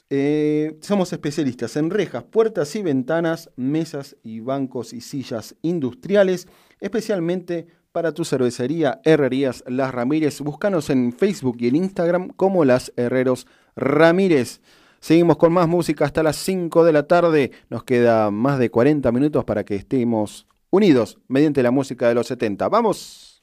Eh, 0.08 0.78
somos 0.82 1.12
especialistas 1.12 1.76
en 1.76 1.90
rejas, 1.90 2.24
puertas 2.24 2.76
y 2.76 2.82
ventanas, 2.82 3.50
mesas 3.56 4.16
y 4.22 4.40
bancos 4.40 4.92
y 4.92 5.00
sillas 5.00 5.56
industriales, 5.62 6.46
especialmente 6.78 7.66
para 7.90 8.12
tu 8.12 8.24
cervecería 8.24 9.00
Herrerías 9.04 9.64
Las 9.66 9.92
Ramírez. 9.92 10.40
Búscanos 10.42 10.90
en 10.90 11.12
Facebook 11.12 11.56
y 11.60 11.68
en 11.68 11.76
Instagram 11.76 12.28
como 12.28 12.64
Las 12.64 12.92
Herreros 12.96 13.46
Ramírez. 13.74 14.60
Seguimos 15.00 15.38
con 15.38 15.52
más 15.52 15.66
música 15.66 16.04
hasta 16.04 16.22
las 16.22 16.36
5 16.36 16.84
de 16.84 16.92
la 16.92 17.06
tarde. 17.06 17.52
Nos 17.70 17.82
queda 17.82 18.30
más 18.30 18.58
de 18.58 18.70
40 18.70 19.10
minutos 19.10 19.44
para 19.44 19.64
que 19.64 19.74
estemos 19.74 20.46
unidos 20.70 21.18
mediante 21.28 21.62
la 21.62 21.70
música 21.70 22.08
de 22.08 22.14
los 22.14 22.26
70. 22.26 22.68
¡Vamos! 22.68 23.42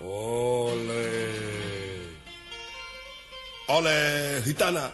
Ole. 0.00 1.30
Ole, 3.68 4.42
gitana, 4.44 4.90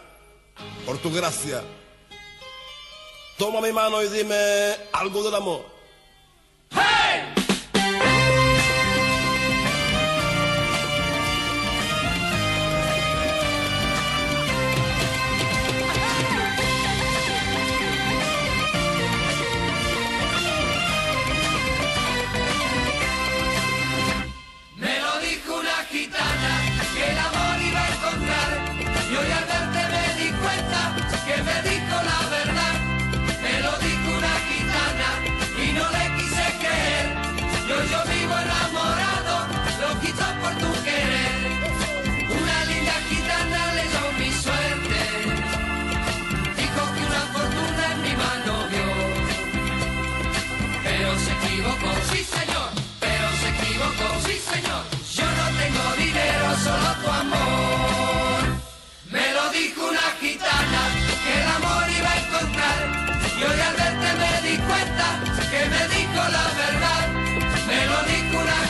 por 0.85 0.99
tu 0.99 1.12
gracia. 1.12 1.62
Toma 3.38 3.61
mi 3.61 3.73
mano 3.73 4.02
y 4.02 4.08
dime 4.08 4.75
algo 4.92 5.23
del 5.23 5.35
amor. 5.35 5.75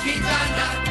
Gitana, 0.07 0.86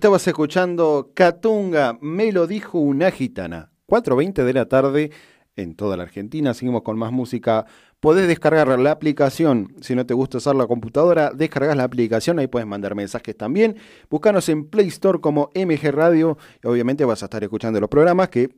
Estabas 0.00 0.26
escuchando 0.26 1.10
Catunga, 1.12 1.98
me 2.00 2.32
lo 2.32 2.46
dijo 2.46 2.78
una 2.78 3.10
gitana. 3.10 3.70
4.20 3.86 4.44
de 4.44 4.52
la 4.54 4.64
tarde 4.64 5.10
en 5.56 5.74
toda 5.74 5.98
la 5.98 6.04
Argentina. 6.04 6.54
Seguimos 6.54 6.80
con 6.80 6.96
más 6.96 7.12
música. 7.12 7.66
Podés 8.00 8.26
descargar 8.26 8.78
la 8.78 8.92
aplicación. 8.92 9.74
Si 9.82 9.94
no 9.94 10.06
te 10.06 10.14
gusta 10.14 10.38
usar 10.38 10.56
la 10.56 10.66
computadora, 10.66 11.32
descargas 11.34 11.76
la 11.76 11.84
aplicación. 11.84 12.38
Ahí 12.38 12.46
puedes 12.46 12.66
mandar 12.66 12.94
mensajes 12.94 13.36
también. 13.36 13.76
Búscanos 14.08 14.48
en 14.48 14.70
Play 14.70 14.88
Store 14.88 15.20
como 15.20 15.50
MG 15.54 15.90
Radio. 15.92 16.38
Y 16.64 16.66
obviamente 16.66 17.04
vas 17.04 17.22
a 17.22 17.26
estar 17.26 17.44
escuchando 17.44 17.78
los 17.78 17.90
programas 17.90 18.30
que 18.30 18.48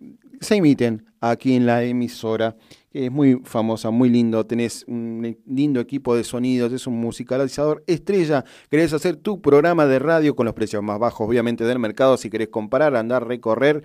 se 0.42 0.56
emiten 0.56 1.06
aquí 1.20 1.54
en 1.54 1.66
la 1.66 1.82
emisora. 1.84 2.56
Que 2.90 3.06
es 3.06 3.10
muy 3.10 3.40
famosa, 3.44 3.90
muy 3.90 4.10
lindo. 4.10 4.44
Tenés 4.44 4.84
un 4.86 5.38
lindo 5.46 5.80
equipo 5.80 6.14
de 6.14 6.24
sonidos. 6.24 6.72
Es 6.72 6.86
un 6.86 7.00
musicalizador 7.00 7.82
estrella. 7.86 8.44
Querés 8.68 8.92
hacer 8.92 9.16
tu 9.16 9.40
programa 9.40 9.86
de 9.86 9.98
radio 9.98 10.36
con 10.36 10.44
los 10.44 10.54
precios 10.54 10.82
más 10.82 10.98
bajos, 10.98 11.26
obviamente, 11.26 11.64
del 11.64 11.78
mercado. 11.78 12.18
Si 12.18 12.28
querés 12.28 12.48
comparar, 12.48 12.94
andar, 12.96 13.26
recorrer. 13.26 13.82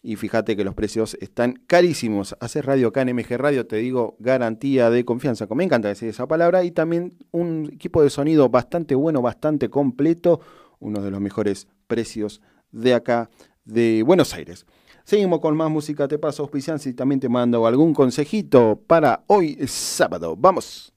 Y 0.00 0.14
fíjate 0.14 0.56
que 0.56 0.62
los 0.62 0.74
precios 0.74 1.16
están 1.20 1.54
carísimos. 1.66 2.36
Hacer 2.38 2.66
radio 2.66 2.88
acá 2.88 3.02
en 3.02 3.16
MG 3.16 3.36
Radio, 3.36 3.66
te 3.66 3.76
digo, 3.76 4.16
garantía 4.20 4.90
de 4.90 5.04
confianza. 5.04 5.48
Me 5.52 5.64
encanta 5.64 5.88
decir 5.88 6.08
esa 6.08 6.28
palabra. 6.28 6.62
Y 6.62 6.70
también 6.70 7.18
un 7.32 7.70
equipo 7.72 8.04
de 8.04 8.10
sonido 8.10 8.48
bastante 8.48 8.94
bueno, 8.94 9.20
bastante 9.20 9.68
completo. 9.68 10.40
Uno 10.78 11.02
de 11.02 11.10
los 11.10 11.20
mejores 11.20 11.66
precios 11.88 12.40
de 12.70 12.94
acá, 12.94 13.30
de 13.64 14.04
Buenos 14.04 14.32
Aires. 14.34 14.64
Seguimos 15.08 15.40
con 15.40 15.56
más 15.56 15.70
música. 15.70 16.06
Te 16.06 16.18
paso 16.18 16.42
auspicianza 16.42 16.86
y 16.86 16.92
también 16.92 17.18
te 17.18 17.30
mando 17.30 17.66
algún 17.66 17.94
consejito 17.94 18.78
para 18.86 19.24
hoy 19.26 19.56
sábado. 19.66 20.36
Vamos. 20.36 20.92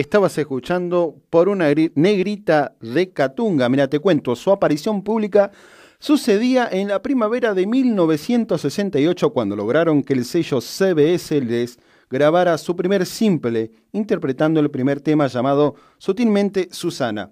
Estabas 0.00 0.36
escuchando 0.36 1.16
por 1.30 1.48
una 1.48 1.70
gri- 1.70 1.90
negrita 1.94 2.74
de 2.82 3.08
Catunga. 3.14 3.66
Mira, 3.70 3.88
te 3.88 3.98
cuento, 3.98 4.36
su 4.36 4.50
aparición 4.50 5.02
pública 5.02 5.50
sucedía 5.98 6.68
en 6.70 6.88
la 6.88 7.00
primavera 7.00 7.54
de 7.54 7.66
1968 7.66 9.32
cuando 9.32 9.56
lograron 9.56 10.02
que 10.02 10.12
el 10.12 10.26
sello 10.26 10.60
CBS 10.60 11.40
les 11.40 11.78
grabara 12.10 12.58
su 12.58 12.76
primer 12.76 13.06
simple, 13.06 13.70
interpretando 13.92 14.60
el 14.60 14.70
primer 14.70 15.00
tema 15.00 15.28
llamado 15.28 15.76
Sutilmente 15.96 16.68
Susana. 16.72 17.30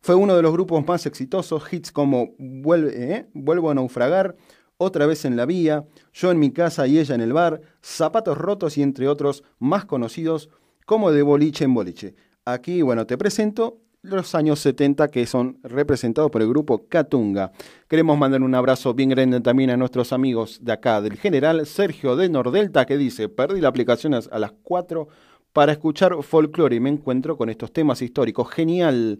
Fue 0.00 0.14
uno 0.14 0.34
de 0.36 0.40
los 0.40 0.52
grupos 0.54 0.86
más 0.88 1.04
exitosos, 1.04 1.70
hits 1.70 1.92
como 1.92 2.34
Vuelve- 2.38 2.94
¿eh? 2.94 3.26
Vuelvo 3.34 3.70
a 3.70 3.74
naufragar, 3.74 4.36
Otra 4.78 5.04
vez 5.06 5.26
en 5.26 5.36
la 5.36 5.44
vía, 5.44 5.84
Yo 6.14 6.30
en 6.30 6.38
mi 6.38 6.50
casa 6.50 6.86
y 6.86 6.98
ella 6.98 7.14
en 7.14 7.20
el 7.20 7.34
bar, 7.34 7.60
Zapatos 7.82 8.38
rotos 8.38 8.78
y 8.78 8.82
entre 8.82 9.06
otros 9.06 9.42
más 9.58 9.84
conocidos 9.84 10.48
como 10.86 11.12
de 11.12 11.22
boliche 11.22 11.64
en 11.64 11.74
boliche. 11.74 12.14
Aquí, 12.46 12.80
bueno, 12.80 13.06
te 13.06 13.18
presento 13.18 13.82
los 14.02 14.34
años 14.36 14.60
70 14.60 15.08
que 15.08 15.26
son 15.26 15.58
representados 15.64 16.30
por 16.30 16.40
el 16.40 16.48
grupo 16.48 16.86
Catunga. 16.88 17.50
Queremos 17.88 18.16
mandar 18.16 18.40
un 18.42 18.54
abrazo 18.54 18.94
bien 18.94 19.10
grande 19.10 19.40
también 19.40 19.70
a 19.70 19.76
nuestros 19.76 20.12
amigos 20.12 20.60
de 20.62 20.72
acá, 20.72 21.00
del 21.00 21.16
general 21.16 21.66
Sergio 21.66 22.14
de 22.14 22.28
Nordelta, 22.28 22.86
que 22.86 22.96
dice, 22.96 23.28
perdí 23.28 23.60
la 23.60 23.68
aplicación 23.68 24.14
a 24.14 24.38
las 24.38 24.52
4 24.62 25.08
para 25.52 25.72
escuchar 25.72 26.14
folclore 26.22 26.76
y 26.76 26.80
me 26.80 26.90
encuentro 26.90 27.36
con 27.36 27.50
estos 27.50 27.72
temas 27.72 28.00
históricos. 28.00 28.48
Genial. 28.50 29.18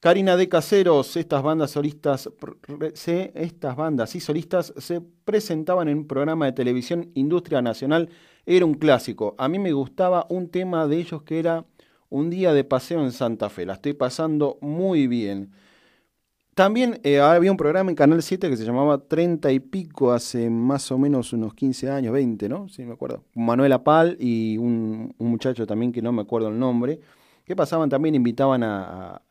Karina 0.00 0.38
de 0.38 0.48
Caseros, 0.48 1.14
estas 1.18 1.42
bandas 1.42 1.72
solistas, 1.72 2.30
se, 2.94 3.32
estas 3.34 3.76
bandas 3.76 4.14
y 4.14 4.20
solistas 4.20 4.72
se 4.78 5.02
presentaban 5.02 5.88
en 5.88 5.98
un 5.98 6.06
programa 6.06 6.46
de 6.46 6.52
televisión 6.52 7.10
Industria 7.12 7.60
Nacional, 7.60 8.08
era 8.46 8.64
un 8.64 8.72
clásico. 8.72 9.34
A 9.36 9.46
mí 9.48 9.58
me 9.58 9.72
gustaba 9.72 10.26
un 10.30 10.48
tema 10.48 10.86
de 10.86 10.96
ellos 10.96 11.22
que 11.22 11.38
era 11.38 11.66
Un 12.08 12.30
día 12.30 12.54
de 12.54 12.64
paseo 12.64 13.04
en 13.04 13.12
Santa 13.12 13.50
Fe, 13.50 13.66
la 13.66 13.74
estoy 13.74 13.92
pasando 13.92 14.56
muy 14.62 15.06
bien. 15.06 15.52
También 16.54 16.98
eh, 17.04 17.20
había 17.20 17.50
un 17.50 17.58
programa 17.58 17.90
en 17.90 17.94
Canal 17.94 18.22
7 18.22 18.48
que 18.48 18.56
se 18.56 18.64
llamaba 18.64 19.06
Treinta 19.06 19.52
y 19.52 19.60
Pico, 19.60 20.12
hace 20.12 20.48
más 20.48 20.90
o 20.90 20.98
menos 20.98 21.34
unos 21.34 21.52
15 21.52 21.90
años, 21.90 22.12
20, 22.14 22.48
¿no? 22.48 22.68
Sí, 22.68 22.84
me 22.86 22.94
acuerdo. 22.94 23.22
Manuela 23.34 23.84
Pal 23.84 24.16
y 24.18 24.56
un 24.56 25.14
muchacho 25.18 25.66
también 25.66 25.92
que 25.92 26.00
no 26.00 26.10
me 26.10 26.22
acuerdo 26.22 26.48
el 26.48 26.58
nombre, 26.58 27.00
que 27.50 27.56
pasaban 27.56 27.90
también, 27.90 28.14
invitaban 28.14 28.62
a, 28.62 29.22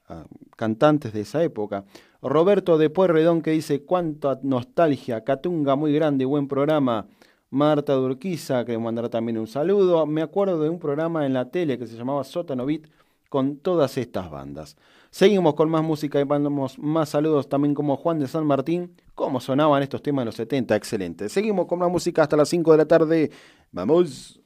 cantantes 0.58 1.14
de 1.14 1.22
esa 1.22 1.42
época. 1.42 1.86
Roberto 2.22 2.78
de 2.78 2.90
Pueyrredón 2.90 3.42
que 3.42 3.52
dice, 3.52 3.86
cuánta 3.86 4.38
nostalgia, 4.44 5.24
Catunga 5.24 5.78
muy 5.78 5.94
grande, 5.94 6.26
buen 6.26 6.50
programa. 6.50 7.08
Marta 7.50 7.94
Durquiza, 7.94 8.66
que 8.66 8.74
le 8.74 8.78
mandará 8.78 9.08
también 9.08 9.38
un 9.38 9.48
saludo. 9.48 10.06
Me 10.06 10.22
acuerdo 10.22 10.62
de 10.62 10.68
un 10.68 10.80
programa 10.80 11.26
en 11.26 11.32
la 11.32 11.50
tele 11.50 11.80
que 11.80 11.88
se 11.88 11.96
llamaba 11.96 12.26
Sótano 12.26 12.66
Beat 12.66 12.90
con 13.30 13.56
todas 13.56 13.98
estas 13.98 14.30
bandas. 14.30 14.76
Seguimos 15.12 15.54
con 15.54 15.70
más 15.70 15.82
música 15.82 16.20
y 16.20 16.26
mandamos 16.26 16.78
más 16.78 17.08
saludos 17.08 17.48
también 17.48 17.74
como 17.74 17.96
Juan 17.96 18.20
de 18.20 18.28
San 18.28 18.46
Martín. 18.46 18.98
¿Cómo 19.16 19.40
sonaban 19.40 19.82
estos 19.82 20.04
temas 20.04 20.24
en 20.24 20.26
los 20.26 20.36
70? 20.36 20.76
Excelente. 20.76 21.30
Seguimos 21.30 21.68
con 21.68 21.80
más 21.80 21.90
música 21.90 22.24
hasta 22.24 22.36
las 22.36 22.50
5 22.50 22.70
de 22.74 22.78
la 22.78 22.86
tarde. 22.86 23.32
Vamos. 23.72 24.39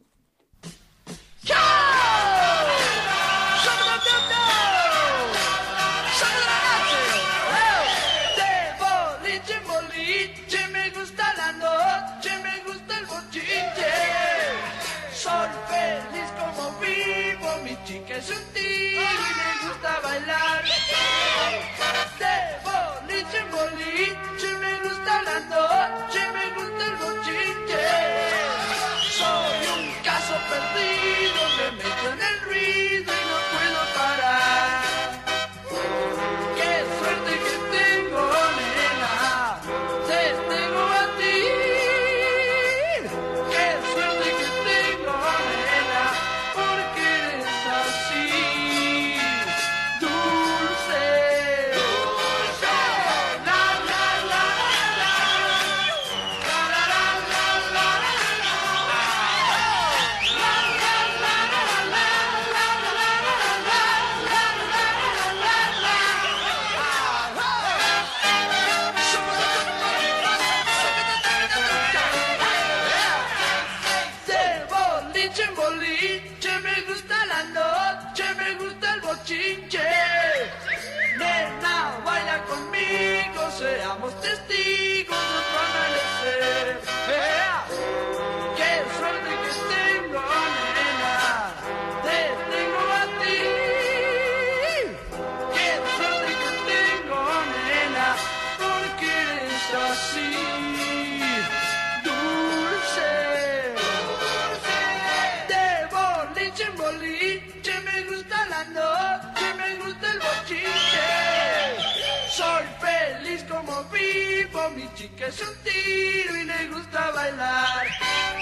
como 114.63 114.76
mi 114.76 114.88
chica 114.95 115.28
es 115.28 115.41
un 115.41 115.56
tiro 115.63 116.36
y 116.36 116.43
le 116.43 116.67
gusta 116.67 117.12
bailar. 117.12 117.88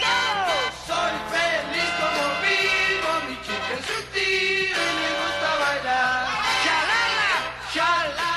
¡No! 0.01 0.15
Soy 0.87 1.13
feliz 1.31 1.91
como 1.99 2.23
vivo, 2.41 3.11
mi 3.27 3.35
chica 3.45 3.73
es 3.79 3.89
un 3.97 4.05
tiro 4.13 4.81
y 4.81 4.93
le 5.01 5.09
gusta 5.21 5.49
bailar. 5.59 6.27
¡Chalala! 6.63 7.31
¡Chalala! 7.73 8.31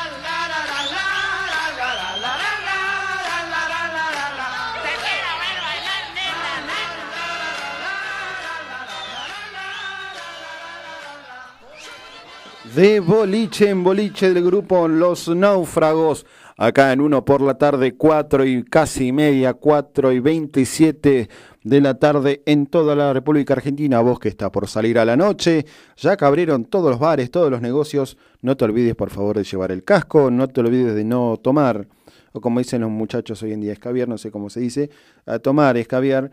de 12.74 12.98
boliche 12.98 13.70
en 13.70 13.84
boliche 13.84 14.34
del 14.34 14.44
grupo 14.44 14.88
Los 14.88 15.28
Náufragos. 15.28 16.26
Acá 16.56 16.92
en 16.92 17.00
uno 17.00 17.24
por 17.24 17.40
la 17.40 17.58
tarde, 17.58 17.96
4 17.96 18.44
y 18.44 18.62
casi 18.62 19.10
media, 19.10 19.54
4 19.54 20.12
y 20.12 20.20
27 20.20 21.28
de 21.64 21.80
la 21.80 21.94
tarde 21.98 22.42
en 22.46 22.66
toda 22.66 22.94
la 22.94 23.12
República 23.12 23.54
Argentina. 23.54 24.00
Vos 24.00 24.20
que 24.20 24.28
está 24.28 24.52
por 24.52 24.68
salir 24.68 25.00
a 25.00 25.04
la 25.04 25.16
noche, 25.16 25.66
ya 25.96 26.16
que 26.16 26.24
abrieron 26.24 26.64
todos 26.66 26.90
los 26.90 27.00
bares, 27.00 27.32
todos 27.32 27.50
los 27.50 27.60
negocios. 27.60 28.16
No 28.40 28.56
te 28.56 28.66
olvides, 28.66 28.94
por 28.94 29.10
favor, 29.10 29.36
de 29.36 29.42
llevar 29.42 29.72
el 29.72 29.82
casco. 29.82 30.30
No 30.30 30.46
te 30.46 30.60
olvides 30.60 30.94
de 30.94 31.04
no 31.04 31.38
tomar, 31.42 31.88
o 32.32 32.40
como 32.40 32.60
dicen 32.60 32.82
los 32.82 32.90
muchachos 32.90 33.42
hoy 33.42 33.52
en 33.52 33.60
día, 33.60 33.72
escabiar, 33.72 34.06
no 34.06 34.16
sé 34.16 34.30
cómo 34.30 34.48
se 34.48 34.60
dice, 34.60 34.90
a 35.26 35.40
tomar 35.40 35.76
escabiar. 35.76 36.30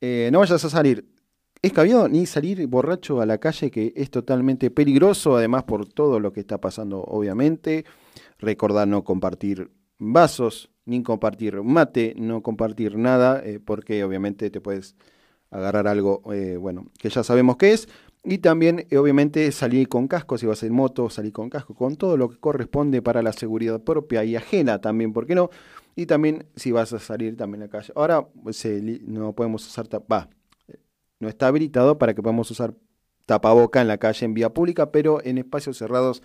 Eh, 0.00 0.30
no 0.32 0.40
vayas 0.40 0.64
a 0.64 0.70
salir 0.70 1.06
escabiado 1.62 2.08
ni 2.08 2.26
salir 2.26 2.66
borracho 2.66 3.20
a 3.20 3.26
la 3.26 3.38
calle, 3.38 3.70
que 3.70 3.92
es 3.94 4.10
totalmente 4.10 4.70
peligroso, 4.70 5.36
además 5.36 5.64
por 5.64 5.86
todo 5.86 6.18
lo 6.18 6.32
que 6.32 6.40
está 6.40 6.58
pasando, 6.58 7.02
obviamente. 7.02 7.84
Recordar 8.40 8.88
no 8.88 9.04
compartir 9.04 9.70
vasos, 9.98 10.70
ni 10.86 11.02
compartir 11.02 11.62
mate, 11.62 12.14
no 12.16 12.42
compartir 12.42 12.96
nada, 12.96 13.42
eh, 13.44 13.60
porque 13.62 14.02
obviamente 14.04 14.50
te 14.50 14.60
puedes 14.60 14.96
agarrar 15.50 15.88
algo, 15.88 16.22
eh, 16.32 16.56
bueno, 16.56 16.86
que 16.98 17.10
ya 17.10 17.22
sabemos 17.24 17.56
qué 17.56 17.72
es. 17.72 17.88
Y 18.24 18.38
también, 18.38 18.86
eh, 18.90 18.98
obviamente, 18.98 19.50
salir 19.52 19.88
con 19.88 20.08
casco, 20.08 20.38
si 20.38 20.46
vas 20.46 20.62
en 20.62 20.72
moto, 20.74 21.10
salir 21.10 21.32
con 21.32 21.50
casco, 21.50 21.74
con 21.74 21.96
todo 21.96 22.16
lo 22.16 22.28
que 22.30 22.38
corresponde 22.38 23.02
para 23.02 23.22
la 23.22 23.32
seguridad 23.32 23.82
propia 23.82 24.24
y 24.24 24.36
ajena 24.36 24.80
también, 24.80 25.12
¿por 25.12 25.26
qué 25.26 25.34
no? 25.34 25.50
Y 25.96 26.06
también 26.06 26.46
si 26.56 26.72
vas 26.72 26.92
a 26.92 26.98
salir 26.98 27.36
también 27.36 27.62
a 27.62 27.66
la 27.66 27.70
calle. 27.70 27.92
Ahora 27.96 28.26
li- 28.64 29.02
no 29.06 29.34
podemos 29.34 29.66
usar, 29.66 29.88
va, 30.10 30.28
no 31.18 31.28
está 31.28 31.48
habilitado 31.48 31.98
para 31.98 32.14
que 32.14 32.22
podamos 32.22 32.50
usar 32.50 32.74
tapaboca 33.26 33.80
en 33.80 33.88
la 33.88 33.98
calle 33.98 34.24
en 34.26 34.34
vía 34.34 34.50
pública, 34.52 34.90
pero 34.92 35.22
en 35.24 35.38
espacios 35.38 35.78
cerrados 35.78 36.22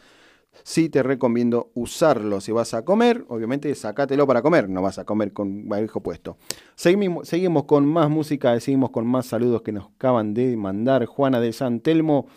sí 0.63 0.89
te 0.89 1.03
recomiendo 1.03 1.71
usarlo. 1.73 2.41
Si 2.41 2.51
vas 2.51 2.73
a 2.73 2.83
comer, 2.83 3.25
obviamente 3.27 3.73
sacátelo 3.75 4.27
para 4.27 4.41
comer, 4.41 4.69
no 4.69 4.81
vas 4.81 4.99
a 4.99 5.05
comer 5.05 5.33
con 5.33 5.67
barbijo 5.67 6.01
puesto. 6.01 6.37
Seguimos, 6.75 7.27
seguimos 7.27 7.65
con 7.65 7.85
más 7.85 8.09
música, 8.09 8.59
seguimos 8.59 8.91
con 8.91 9.07
más 9.07 9.25
saludos 9.25 9.61
que 9.61 9.71
nos 9.71 9.87
acaban 9.95 10.33
de 10.33 10.55
mandar 10.57 11.05
Juana 11.05 11.39
de 11.39 11.53
San 11.53 11.79
Telmo. 11.79 12.27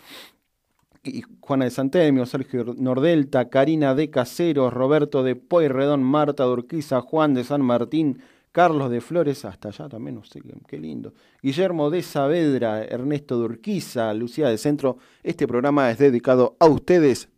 Y 1.03 1.23
Juana 1.39 1.65
de 1.65 1.71
San 1.71 1.91
Telmo, 1.91 2.25
Sergio 2.25 2.75
Nordelta, 2.77 3.49
Karina 3.49 3.95
de 3.95 4.09
Caseros, 4.09 4.73
Roberto 4.73 5.23
de 5.23 5.35
Pueyrredón, 5.35 6.03
Marta 6.03 6.43
de 6.43 6.51
Urquiza, 6.51 6.99
Juan 6.99 7.33
de 7.33 7.45
San 7.45 7.61
Martín, 7.61 8.21
Carlos 8.51 8.91
de 8.91 8.99
Flores, 8.99 9.45
hasta 9.45 9.69
allá 9.69 9.87
también, 9.87 10.15
no 10.15 10.23
sé 10.23 10.41
qué 10.67 10.77
lindo. 10.77 11.13
Guillermo 11.41 11.89
de 11.89 12.01
Saavedra, 12.01 12.83
Ernesto 12.83 13.39
de 13.39 13.45
Urquiza, 13.45 14.13
Lucía 14.13 14.49
de 14.49 14.57
Centro. 14.57 14.97
Este 15.23 15.47
programa 15.47 15.89
es 15.91 15.99
dedicado 15.99 16.57
a 16.59 16.65
ustedes 16.65 17.29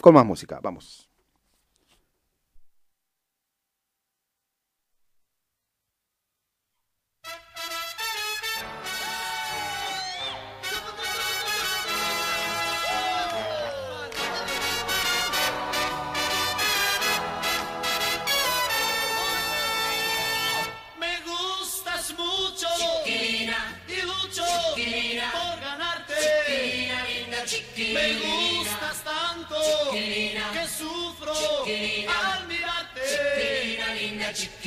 con 0.00 0.14
más 0.14 0.26
música. 0.26 0.60
Vamos. 0.62 1.07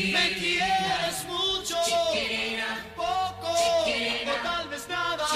Me 0.10 0.34
quieres 0.34 1.26
mucho, 1.28 1.78
poco 2.96 3.52
o 3.52 3.86
tal 4.44 4.68
vez 4.70 4.88
nada. 4.90 5.28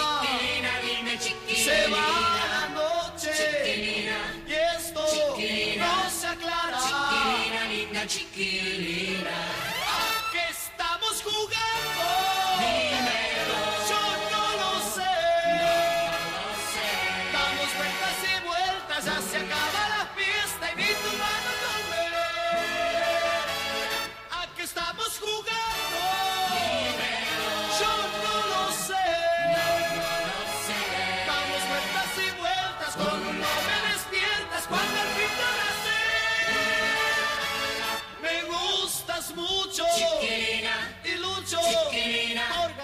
chiquilina. 1.19 1.63
Se 1.63 1.87
va 1.87 2.07
la 2.49 2.67
noche 2.69 3.31
y 4.47 4.53
esto 4.53 5.01
no 5.77 6.09
se 6.09 6.27
aclara. 6.27 6.79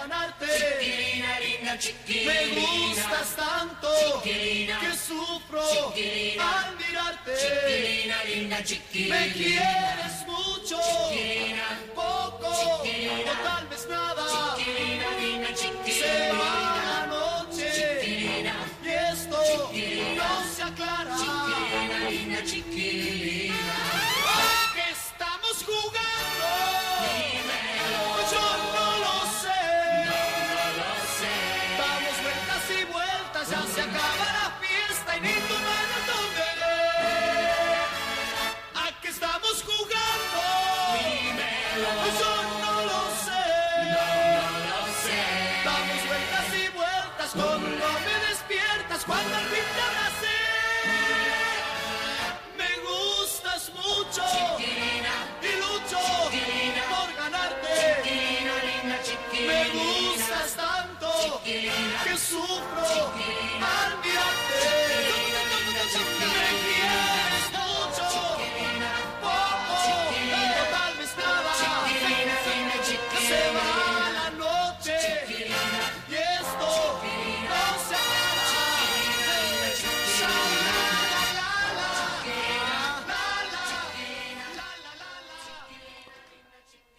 Ganarte. 0.01 0.45
chiquilina, 0.45 1.39
linda 1.39 1.77
chiquilina. 1.77 2.31
Me 2.31 2.47
gustas 2.59 3.35
tanto 3.35 3.87
Chiquilina, 4.23 4.79
que 4.79 4.97
sufro 4.97 5.61
Chiquilina, 5.61 6.65
al 6.65 6.77
mirarte. 6.77 7.31
Chiquilina, 7.37 8.23
linda 8.23 8.63
chiquilina. 8.63 9.15
Me 9.15 9.31
quieres 9.31 10.25
mucho, 10.25 10.79
Chiquilina, 10.81 11.79
poco 11.93 12.81
Chiquilina, 12.83 13.31
o 13.31 13.50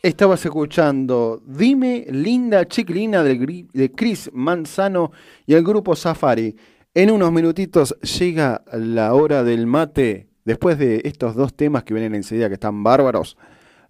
Estabas 0.04 0.44
escuchando 0.44 1.40
Dime 1.46 2.04
Linda 2.10 2.66
Chiquilina 2.66 3.22
de 3.22 3.92
Chris 3.94 4.30
Manzano 4.32 5.12
y 5.46 5.54
el 5.54 5.62
grupo 5.62 5.94
Safari. 5.94 6.56
En 6.92 7.12
unos 7.12 7.30
minutitos 7.30 7.96
llega 8.00 8.64
la 8.72 9.14
hora 9.14 9.44
del 9.44 9.68
mate. 9.68 10.26
Después 10.44 10.76
de 10.76 11.02
estos 11.04 11.36
dos 11.36 11.54
temas 11.54 11.84
que 11.84 11.94
vienen 11.94 12.16
enseguida, 12.16 12.48
que 12.48 12.54
están 12.54 12.82
bárbaros, 12.82 13.36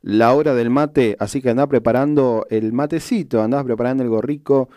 la 0.03 0.35
hora 0.35 0.53
del 0.53 0.68
mate. 0.68 1.16
Así 1.18 1.40
que 1.40 1.48
andá 1.48 1.66
preparando 1.66 2.46
el 2.51 2.75
matecito, 2.75 3.40
andás 3.40 3.64
preparando 3.64 4.03
el 4.03 4.11
gorrico, 4.11 4.68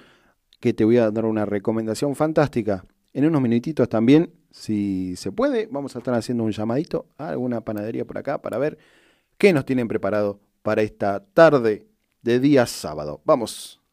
que 0.62 0.71
te 0.71 0.86
voy 0.86 1.00
a 1.00 1.12
dar 1.12 1.26
una 1.26 1.45
recomendación 1.45 2.15
fantástica. 2.15 2.86
En 3.12 3.26
unos 3.26 3.41
minutitos 3.41 3.89
también, 3.89 4.32
si 4.52 5.17
se 5.17 5.34
puede, 5.34 5.67
vamos 5.69 5.98
a 5.98 6.00
estar 6.00 6.13
haciendo 6.13 6.45
un 6.45 6.54
llamadito 6.54 7.08
a 7.17 7.28
alguna 7.28 7.60
panadería 7.60 8.06
por 8.06 8.19
acá 8.19 8.41
para 8.41 8.58
ver 8.58 8.78
qué 9.38 9.52
nos 9.52 9.65
tienen 9.65 9.89
preparado 9.89 10.39
para 10.65 10.82
esta 10.82 11.23
tarde 11.23 11.88
de 12.23 12.39
día 12.39 12.65
sábado. 12.65 13.21
Vamos. 13.23 13.85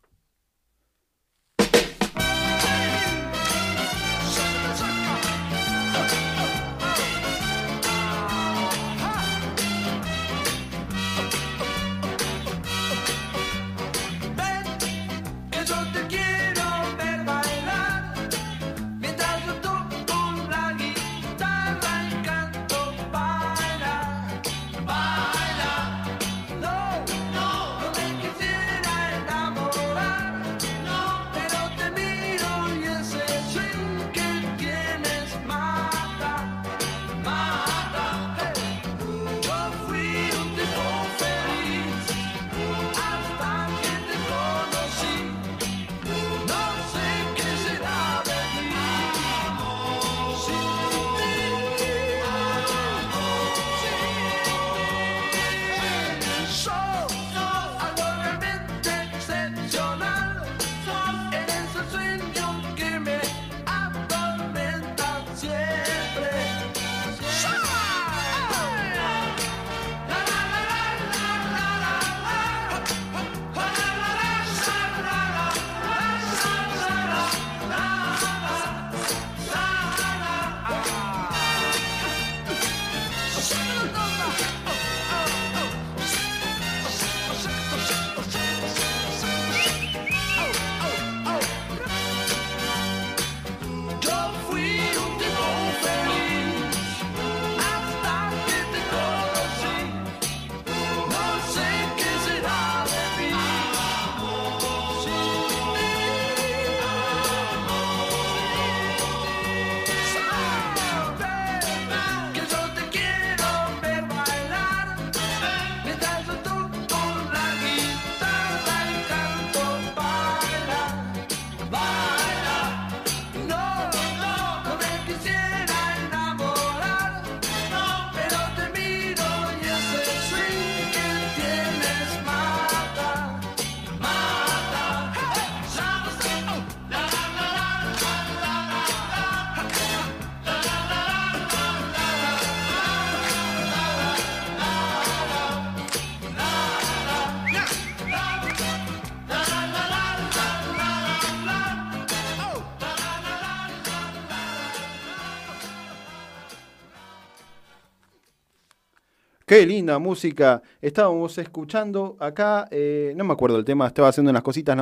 Qué 159.53 159.67
linda 159.67 159.99
música. 159.99 160.63
Estábamos 160.81 161.37
escuchando 161.37 162.17
acá, 162.19 162.67
eh, 162.71 163.13
no 163.15 163.23
me 163.23 163.35
acuerdo 163.35 163.59
el 163.59 163.67
tema, 163.67 163.87
estaba 163.87 164.09
haciendo 164.09 164.31
unas 164.31 164.43
cositas. 164.43 164.79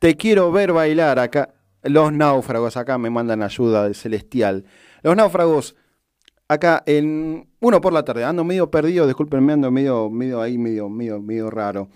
Te 0.00 0.16
quiero 0.16 0.50
ver 0.50 0.72
bailar 0.72 1.20
acá. 1.20 1.54
Los 1.84 2.12
náufragos 2.12 2.76
acá 2.76 2.98
me 2.98 3.08
mandan 3.08 3.40
ayuda 3.40 3.84
del 3.84 3.94
celestial. 3.94 4.64
Los 5.04 5.14
náufragos 5.14 5.76
acá 6.48 6.82
en 6.86 7.46
uno 7.60 7.80
por 7.80 7.92
la 7.92 8.04
tarde. 8.04 8.24
Ando 8.24 8.42
medio 8.42 8.68
perdido, 8.68 9.06
discúlpenme, 9.06 9.52
ando 9.52 9.70
medio, 9.70 10.10
medio 10.10 10.40
ahí, 10.40 10.58
medio, 10.58 10.88
medio, 10.88 11.20
medio 11.20 11.48
raro. 11.48 11.88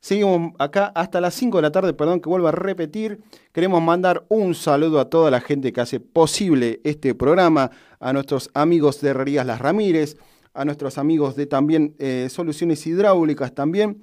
Seguimos 0.00 0.52
acá 0.58 0.92
hasta 0.94 1.22
las 1.22 1.32
5 1.32 1.56
de 1.56 1.62
la 1.62 1.72
tarde, 1.72 1.94
perdón 1.94 2.20
que 2.20 2.28
vuelva 2.28 2.50
a 2.50 2.52
repetir. 2.52 3.22
Queremos 3.50 3.80
mandar 3.80 4.26
un 4.28 4.54
saludo 4.54 5.00
a 5.00 5.08
toda 5.08 5.30
la 5.30 5.40
gente 5.40 5.72
que 5.72 5.80
hace 5.80 6.00
posible 6.00 6.82
este 6.84 7.14
programa, 7.14 7.70
a 7.98 8.12
nuestros 8.12 8.50
amigos 8.52 9.00
de 9.00 9.08
Herrerías 9.08 9.46
Las 9.46 9.60
Ramírez, 9.60 10.18
a 10.54 10.64
nuestros 10.64 10.98
amigos 10.98 11.36
de 11.36 11.46
también 11.46 11.94
eh, 11.98 12.28
Soluciones 12.30 12.86
Hidráulicas 12.86 13.52
también. 13.54 14.00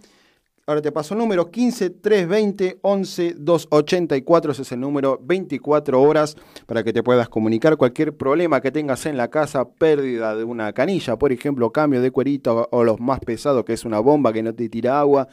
Ahora 0.68 0.82
te 0.82 0.92
paso 0.92 1.16
el 1.16 1.20
número 1.20 1.50
15 1.50 1.90
320 1.90 2.80
11 2.82 3.36
284, 3.40 4.52
ese 4.52 4.62
es 4.62 4.72
el 4.72 4.80
número 4.80 5.20
24 5.24 6.00
horas 6.00 6.36
para 6.68 6.84
que 6.84 6.94
te 6.94 7.02
puedas 7.02 7.30
comunicar 7.30 7.78
cualquier 7.78 8.16
problema 8.16 8.62
que 8.62 8.72
tengas 8.72 9.06
en 9.08 9.18
la 9.18 9.30
casa, 9.30 9.68
pérdida 9.68 10.36
de 10.36 10.44
una 10.44 10.72
canilla, 10.72 11.18
por 11.18 11.32
ejemplo, 11.32 11.72
cambio 11.72 12.00
de 12.00 12.12
cuerito 12.12 12.68
o 12.72 12.84
los 12.84 13.00
más 13.00 13.20
pesados 13.22 13.66
que 13.66 13.74
es 13.74 13.86
una 13.86 14.00
bomba 14.00 14.32
que 14.32 14.44
no 14.44 14.54
te 14.54 14.70
tira 14.70 15.00
agua 15.00 15.28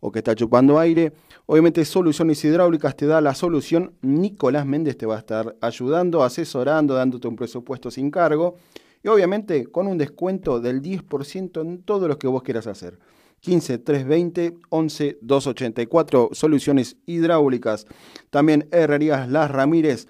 o 0.00 0.12
que 0.12 0.18
está 0.18 0.34
chupando 0.34 0.78
aire. 0.78 1.14
Obviamente 1.46 1.82
Soluciones 1.86 2.44
Hidráulicas 2.44 2.94
te 2.94 3.06
da 3.06 3.22
la 3.22 3.34
solución. 3.34 3.94
Nicolás 4.02 4.66
Méndez 4.66 4.98
te 4.98 5.06
va 5.06 5.16
a 5.16 5.20
estar 5.20 5.56
ayudando, 5.62 6.22
asesorando, 6.22 6.94
dándote 6.94 7.26
un 7.26 7.36
presupuesto 7.36 7.90
sin 7.90 8.10
cargo 8.10 8.56
y 9.04 9.08
obviamente 9.08 9.66
con 9.66 9.86
un 9.86 9.98
descuento 9.98 10.60
del 10.60 10.80
10% 10.80 11.60
en 11.60 11.82
todo 11.82 12.08
lo 12.08 12.18
que 12.18 12.26
vos 12.26 12.42
quieras 12.42 12.66
hacer. 12.66 12.98
15 13.40 13.76
320 13.78 14.56
11 14.70 15.18
284 15.20 16.30
Soluciones 16.32 16.96
Hidráulicas. 17.04 17.86
También 18.30 18.66
Herrerías 18.72 19.28
Las 19.28 19.50
Ramírez. 19.50 20.08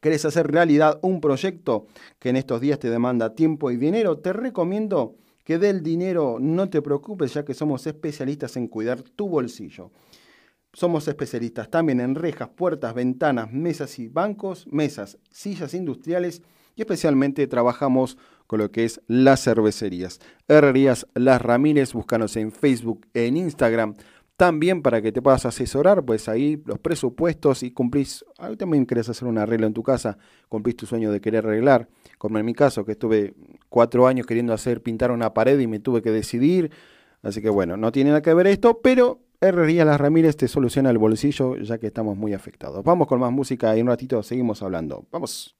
¿Querés 0.00 0.24
hacer 0.24 0.50
realidad 0.50 0.98
un 1.02 1.20
proyecto 1.20 1.86
que 2.18 2.30
en 2.30 2.36
estos 2.36 2.62
días 2.62 2.78
te 2.78 2.88
demanda 2.88 3.34
tiempo 3.34 3.70
y 3.70 3.76
dinero? 3.76 4.18
Te 4.18 4.32
recomiendo 4.32 5.16
que 5.44 5.58
del 5.58 5.82
dinero 5.82 6.38
no 6.40 6.70
te 6.70 6.80
preocupes 6.80 7.34
ya 7.34 7.44
que 7.44 7.52
somos 7.52 7.86
especialistas 7.86 8.56
en 8.56 8.68
cuidar 8.68 9.02
tu 9.02 9.28
bolsillo. 9.28 9.90
Somos 10.72 11.06
especialistas 11.06 11.68
también 11.68 12.00
en 12.00 12.14
rejas, 12.14 12.48
puertas, 12.48 12.94
ventanas, 12.94 13.52
mesas 13.52 13.98
y 13.98 14.08
bancos, 14.08 14.66
mesas, 14.68 15.18
sillas 15.30 15.74
industriales 15.74 16.40
especialmente 16.82 17.46
trabajamos 17.46 18.18
con 18.46 18.60
lo 18.60 18.70
que 18.70 18.84
es 18.84 19.00
las 19.06 19.44
cervecerías. 19.44 20.20
Herrerías 20.48 21.06
Las 21.14 21.40
Ramírez, 21.40 21.92
búscanos 21.92 22.36
en 22.36 22.52
Facebook, 22.52 23.06
en 23.14 23.36
Instagram. 23.36 23.94
También 24.36 24.82
para 24.82 25.02
que 25.02 25.12
te 25.12 25.20
puedas 25.20 25.44
asesorar, 25.44 26.04
pues 26.04 26.28
ahí 26.28 26.62
los 26.64 26.78
presupuestos 26.78 27.62
y 27.62 27.72
cumplís, 27.72 28.24
ahí 28.38 28.56
también 28.56 28.86
querés 28.86 29.08
hacer 29.08 29.28
un 29.28 29.36
arreglo 29.36 29.66
en 29.66 29.74
tu 29.74 29.82
casa, 29.82 30.16
cumplís 30.48 30.76
tu 30.76 30.86
sueño 30.86 31.12
de 31.12 31.20
querer 31.20 31.46
arreglar, 31.46 31.88
como 32.16 32.38
en 32.38 32.46
mi 32.46 32.54
caso, 32.54 32.86
que 32.86 32.92
estuve 32.92 33.34
cuatro 33.68 34.06
años 34.06 34.26
queriendo 34.26 34.54
hacer 34.54 34.82
pintar 34.82 35.10
una 35.10 35.34
pared 35.34 35.58
y 35.60 35.66
me 35.66 35.78
tuve 35.78 36.00
que 36.00 36.10
decidir, 36.10 36.70
Así 37.22 37.42
que 37.42 37.50
bueno, 37.50 37.76
no 37.76 37.92
tiene 37.92 38.10
nada 38.10 38.22
que 38.22 38.32
ver 38.34 38.46
esto, 38.46 38.80
pero 38.82 39.20
Herrería 39.40 39.84
Las 39.84 40.00
Ramírez 40.00 40.36
te 40.36 40.48
soluciona 40.48 40.90
el 40.90 40.98
bolsillo 40.98 41.56
ya 41.56 41.78
que 41.78 41.88
estamos 41.88 42.16
muy 42.16 42.32
afectados. 42.32 42.82
Vamos 42.84 43.06
con 43.06 43.20
más 43.20 43.32
música 43.32 43.76
y 43.76 43.82
un 43.82 43.88
ratito 43.88 44.22
seguimos 44.22 44.62
hablando. 44.62 45.06
Vamos. 45.10 45.59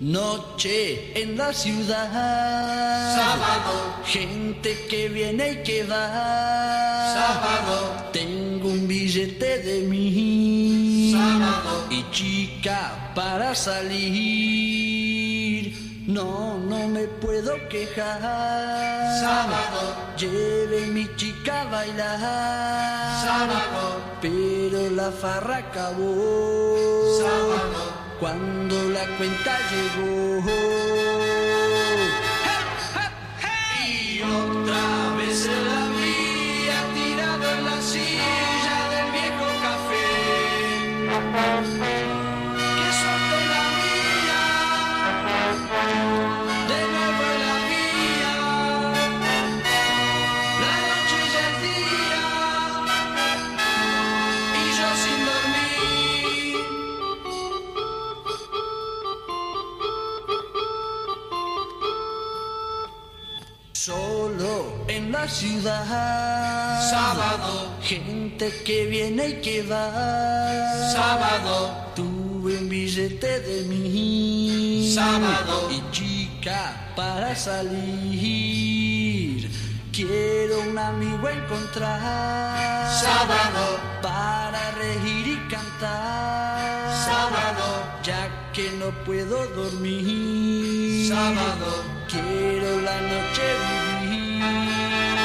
Noche 0.00 1.20
en 1.20 1.36
la 1.36 1.52
ciudad. 1.52 3.16
Sábado. 3.16 3.96
Gente 4.04 4.86
que 4.88 5.08
viene 5.08 5.54
y 5.54 5.62
que 5.64 5.82
va. 5.82 7.14
Sábado. 7.14 8.10
Tengo 8.12 8.68
un 8.68 8.86
billete 8.86 9.58
de 9.58 9.80
mí. 9.88 11.10
Sábado. 11.12 11.86
Y 11.90 12.08
chica 12.12 13.10
para 13.12 13.56
salir. 13.56 14.06
No, 16.06 16.58
no 16.58 16.86
me 16.86 17.08
puedo 17.20 17.56
quejar. 17.68 18.20
Sábado. 19.20 19.96
Lleve 20.16 20.86
mi 20.86 21.12
chica 21.16 21.62
a 21.62 21.64
bailar. 21.64 22.20
Sábado. 23.26 24.00
Pero 24.22 24.90
la 24.90 25.10
farra 25.10 25.56
acabó. 25.56 27.18
Sábado. 27.18 27.97
Cuando 28.20 28.90
la 28.90 29.06
cuenta 29.16 29.58
llegó. 29.70 30.42
Y 33.86 34.22
otra 34.22 35.14
vez 35.16 35.48
vía, 35.48 36.78
tirado 36.94 37.46
en 37.48 37.64
la 37.64 37.80
silla 37.80 38.78
del 38.90 39.08
viejo 39.12 39.46
café. 39.62 40.08
Ciudad. 65.28 66.90
Sábado. 66.90 67.76
Gente 67.82 68.52
que 68.64 68.86
viene 68.86 69.28
y 69.28 69.40
que 69.40 69.62
va. 69.62 69.92
Sábado. 70.92 71.92
Tuve 71.94 72.58
un 72.58 72.68
billete 72.68 73.40
de 73.40 73.62
mí. 73.64 74.92
Sábado. 74.94 75.70
Y 75.70 75.82
chica 75.90 76.92
para 76.96 77.34
salir. 77.36 78.68
Quiero 79.92 80.60
un 80.60 80.78
amigo 80.78 81.28
encontrar. 81.28 82.90
Sábado. 82.92 83.80
Para 84.02 84.70
reír 84.72 85.26
y 85.28 85.36
cantar. 85.48 86.94
Sábado. 87.04 87.82
Ya 88.04 88.50
que 88.52 88.70
no 88.72 88.90
puedo 89.04 89.46
dormir. 89.48 91.08
Sábado. 91.08 91.84
Quiero 92.08 92.80
la 92.80 93.00
noche 93.00 93.42
vivir. 94.00 95.17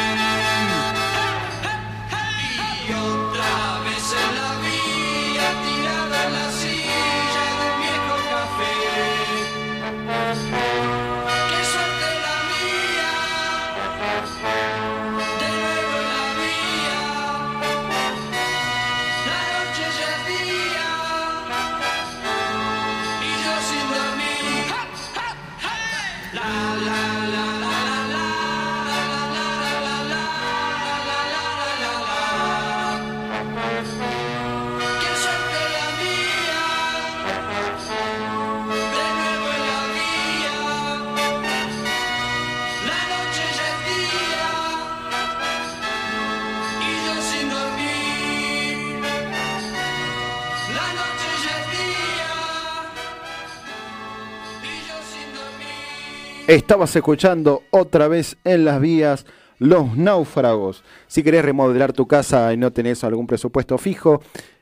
Estabas 56.53 56.95
escuchando 56.95 57.63
otra 57.71 58.07
vez 58.07 58.37
en 58.43 58.63
las 58.63 58.79
vías 58.79 59.25
Los 59.57 59.97
Náufragos. 59.97 60.83
Si 61.07 61.23
querés 61.23 61.43
remodelar 61.43 61.93
tu 61.93 62.07
casa 62.07 62.53
y 62.53 62.57
no 62.57 62.71
tenés 62.71 63.03
algún 63.03 63.25
presupuesto 63.25 63.79
fijo, 63.79 64.21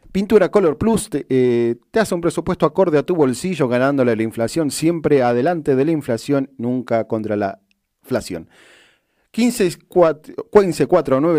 Pintura 0.09 0.49
Color 0.49 0.77
Plus 0.77 1.09
te, 1.09 1.25
eh, 1.27 1.75
te 1.91 1.99
hace 1.99 2.15
un 2.15 2.21
presupuesto 2.21 2.65
acorde 2.65 2.97
a 2.97 3.03
tu 3.03 3.13
bolsillo, 3.13 3.67
ganándole 3.67 4.15
la 4.15 4.23
inflación, 4.23 4.71
siempre 4.71 5.21
adelante 5.21 5.75
de 5.75 5.83
la 5.83 5.91
inflación, 5.91 6.51
nunca 6.57 7.09
contra 7.09 7.35
la 7.35 7.59
inflación. 8.03 8.47
15 9.32 9.77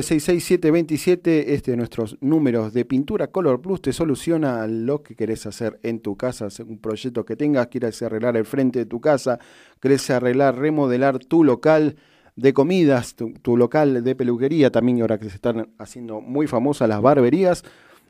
727 0.01 1.53
este 1.53 1.73
de 1.73 1.77
nuestros 1.77 2.17
números 2.23 2.73
de 2.73 2.87
pintura 2.87 3.27
Color 3.27 3.61
Plus 3.61 3.83
te 3.83 3.93
soluciona 3.93 4.67
lo 4.67 5.03
que 5.03 5.15
querés 5.15 5.45
hacer 5.45 5.79
en 5.83 6.01
tu 6.01 6.17
casa, 6.17 6.49
un 6.67 6.79
proyecto 6.79 7.27
que 7.27 7.37
tengas, 7.37 7.67
quieres 7.67 8.01
arreglar 8.01 8.39
el 8.39 8.47
frente 8.47 8.79
de 8.79 8.87
tu 8.87 8.99
casa, 8.99 9.39
querés 9.79 10.09
arreglar, 10.09 10.57
remodelar 10.57 11.19
tu 11.19 11.45
local 11.45 11.97
de 12.35 12.55
comidas, 12.55 13.15
tu, 13.15 13.35
tu 13.35 13.59
local 13.59 14.03
de 14.03 14.17
peluquería, 14.17 14.71
también 14.71 15.03
ahora 15.03 15.19
que 15.19 15.29
se 15.29 15.35
están 15.35 15.69
haciendo 15.77 16.23
muy 16.23 16.47
famosas 16.47 16.89
las 16.89 17.03
barberías, 17.03 17.63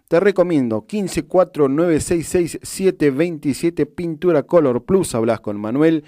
te 0.07 0.20
recomiendo 0.20 0.83
154966 0.87 2.61
Pintura 3.97 4.45
Color 4.45 4.85
Plus, 4.85 5.16
hablas 5.16 5.41
con 5.41 5.59
Manuel 5.59 6.05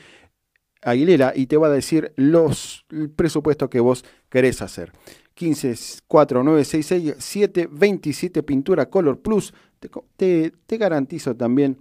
Aguilera 0.85 1.33
y 1.35 1.47
te 1.47 1.57
va 1.57 1.69
a 1.69 1.71
decir 1.71 2.13
los 2.17 2.85
el 2.91 3.09
presupuesto 3.11 3.71
que 3.71 3.81
vos 3.81 4.05
querés 4.29 4.61
hacer. 4.63 4.93
154966 5.35 8.31
Pintura 8.45 8.89
Color 8.91 9.21
Plus. 9.21 9.53
Te, 9.81 9.91
te- 10.17 10.53
te 10.67 10.77
garantizo 10.79 11.35
también 11.37 11.77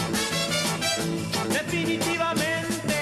Definitivamente, 1.52 2.96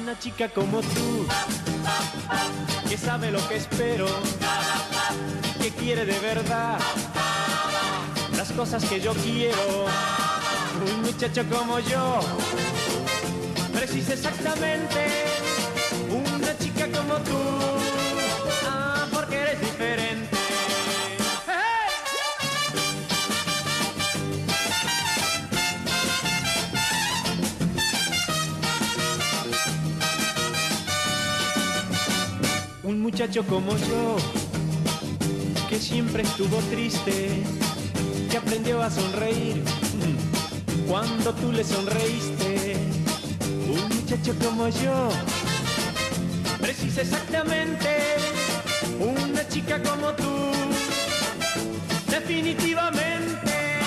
una 0.00 0.18
chica 0.18 0.48
como 0.48 0.80
tú, 0.80 1.26
que 2.88 2.98
sabe 2.98 3.30
lo 3.30 3.46
que 3.48 3.56
espero, 3.56 4.06
que 5.62 5.70
quiere 5.70 6.04
de 6.04 6.18
verdad 6.18 6.80
las 8.36 8.50
cosas 8.50 8.84
que 8.84 9.00
yo 9.00 9.12
quiero. 9.14 9.86
Un 10.92 11.02
muchacho 11.02 11.44
como 11.48 11.78
yo 11.78 12.18
precisa 13.72 14.14
exactamente 14.14 15.33
chica 16.58 16.86
como 16.88 17.14
tú. 17.18 17.38
Ah, 18.66 19.06
porque 19.12 19.36
eres 19.36 19.60
diferente. 19.60 20.36
Un 32.82 33.00
muchacho 33.00 33.44
como 33.46 33.76
yo, 33.76 34.16
que 35.68 35.78
siempre 35.78 36.22
estuvo 36.22 36.58
triste, 36.70 37.42
que 38.30 38.36
aprendió 38.36 38.82
a 38.82 38.90
sonreír 38.90 39.62
cuando 40.88 41.32
tú 41.34 41.50
le 41.52 41.64
sonreíste. 41.64 42.76
Un 43.68 43.96
muchacho 43.96 44.34
como 44.44 44.68
yo, 44.68 45.08
precisa 46.94 47.16
exactamente 47.16 47.88
una 49.00 49.46
chica 49.48 49.82
como 49.82 50.12
tú. 50.12 50.52
Definitivamente, 52.08 53.80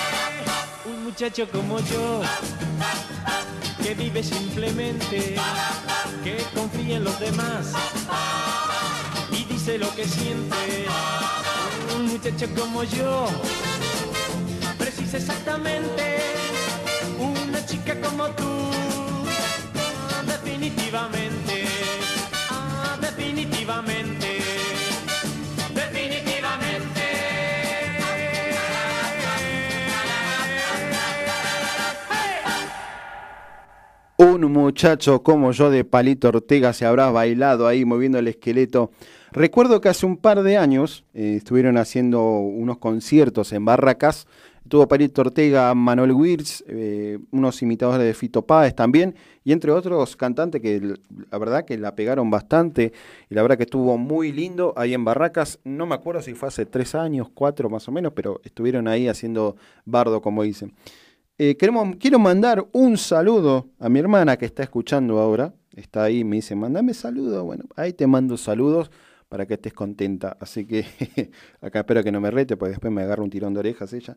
un 0.84 1.04
muchacho 1.04 1.48
como 1.50 1.80
yo, 1.80 2.20
que 3.82 3.94
vive 3.94 4.22
simplemente, 4.22 5.36
que 6.22 6.36
confía 6.54 6.96
en 6.96 7.04
los 7.04 7.18
demás 7.18 7.72
y 9.32 9.44
dice 9.44 9.78
lo 9.78 9.94
que 9.94 10.06
siente. 10.06 10.86
Un 11.96 12.08
muchacho 12.08 12.46
como 12.54 12.84
yo 12.84 13.26
precisa 14.78 15.16
exactamente 15.16 16.18
una 17.18 17.64
chica 17.64 17.98
como 18.00 18.28
tú. 18.30 18.70
Definitivamente, 20.26 21.67
Un 34.44 34.52
muchacho 34.52 35.24
como 35.24 35.50
yo 35.50 35.68
de 35.68 35.82
Palito 35.82 36.28
Ortega 36.28 36.72
se 36.72 36.86
habrá 36.86 37.10
bailado 37.10 37.66
ahí 37.66 37.84
moviendo 37.84 38.20
el 38.20 38.28
esqueleto. 38.28 38.92
Recuerdo 39.32 39.80
que 39.80 39.88
hace 39.88 40.06
un 40.06 40.16
par 40.16 40.44
de 40.44 40.56
años 40.56 41.04
eh, 41.12 41.34
estuvieron 41.38 41.76
haciendo 41.76 42.22
unos 42.22 42.78
conciertos 42.78 43.52
en 43.52 43.64
Barracas. 43.64 44.28
Tuvo 44.68 44.86
Palito 44.86 45.22
Ortega, 45.22 45.74
Manuel 45.74 46.12
Wirtz, 46.12 46.62
eh, 46.68 47.18
unos 47.32 47.60
imitadores 47.62 48.06
de 48.06 48.14
Fito 48.14 48.42
Páez 48.42 48.76
también, 48.76 49.16
y 49.42 49.50
entre 49.50 49.72
otros 49.72 50.14
cantantes 50.14 50.62
que 50.62 50.94
la 51.30 51.38
verdad 51.38 51.64
que 51.64 51.76
la 51.76 51.96
pegaron 51.96 52.30
bastante, 52.30 52.92
y 53.28 53.34
la 53.34 53.42
verdad 53.42 53.56
que 53.56 53.64
estuvo 53.64 53.98
muy 53.98 54.30
lindo 54.30 54.72
ahí 54.76 54.94
en 54.94 55.04
Barracas. 55.04 55.58
No 55.64 55.84
me 55.84 55.96
acuerdo 55.96 56.22
si 56.22 56.34
fue 56.34 56.46
hace 56.46 56.64
tres 56.64 56.94
años, 56.94 57.28
cuatro 57.34 57.68
más 57.70 57.88
o 57.88 57.92
menos, 57.92 58.12
pero 58.14 58.40
estuvieron 58.44 58.86
ahí 58.86 59.08
haciendo 59.08 59.56
bardo, 59.84 60.22
como 60.22 60.44
dicen. 60.44 60.74
Eh, 61.40 61.56
quiero 61.56 62.18
mandar 62.18 62.66
un 62.72 62.98
saludo 62.98 63.68
a 63.78 63.88
mi 63.88 64.00
hermana 64.00 64.36
que 64.36 64.44
está 64.44 64.64
escuchando 64.64 65.20
ahora. 65.20 65.54
Está 65.76 66.02
ahí, 66.02 66.24
me 66.24 66.36
dice, 66.36 66.56
mandame 66.56 66.94
saludos. 66.94 67.44
Bueno, 67.44 67.64
ahí 67.76 67.92
te 67.92 68.08
mando 68.08 68.36
saludos 68.36 68.90
para 69.28 69.46
que 69.46 69.54
estés 69.54 69.72
contenta. 69.72 70.36
Así 70.40 70.66
que 70.66 70.84
acá 71.60 71.80
espero 71.80 72.02
que 72.02 72.10
no 72.10 72.20
me 72.20 72.32
rete, 72.32 72.56
porque 72.56 72.70
después 72.70 72.92
me 72.92 73.02
agarra 73.02 73.22
un 73.22 73.30
tirón 73.30 73.54
de 73.54 73.60
orejas 73.60 73.92
ella. 73.92 74.16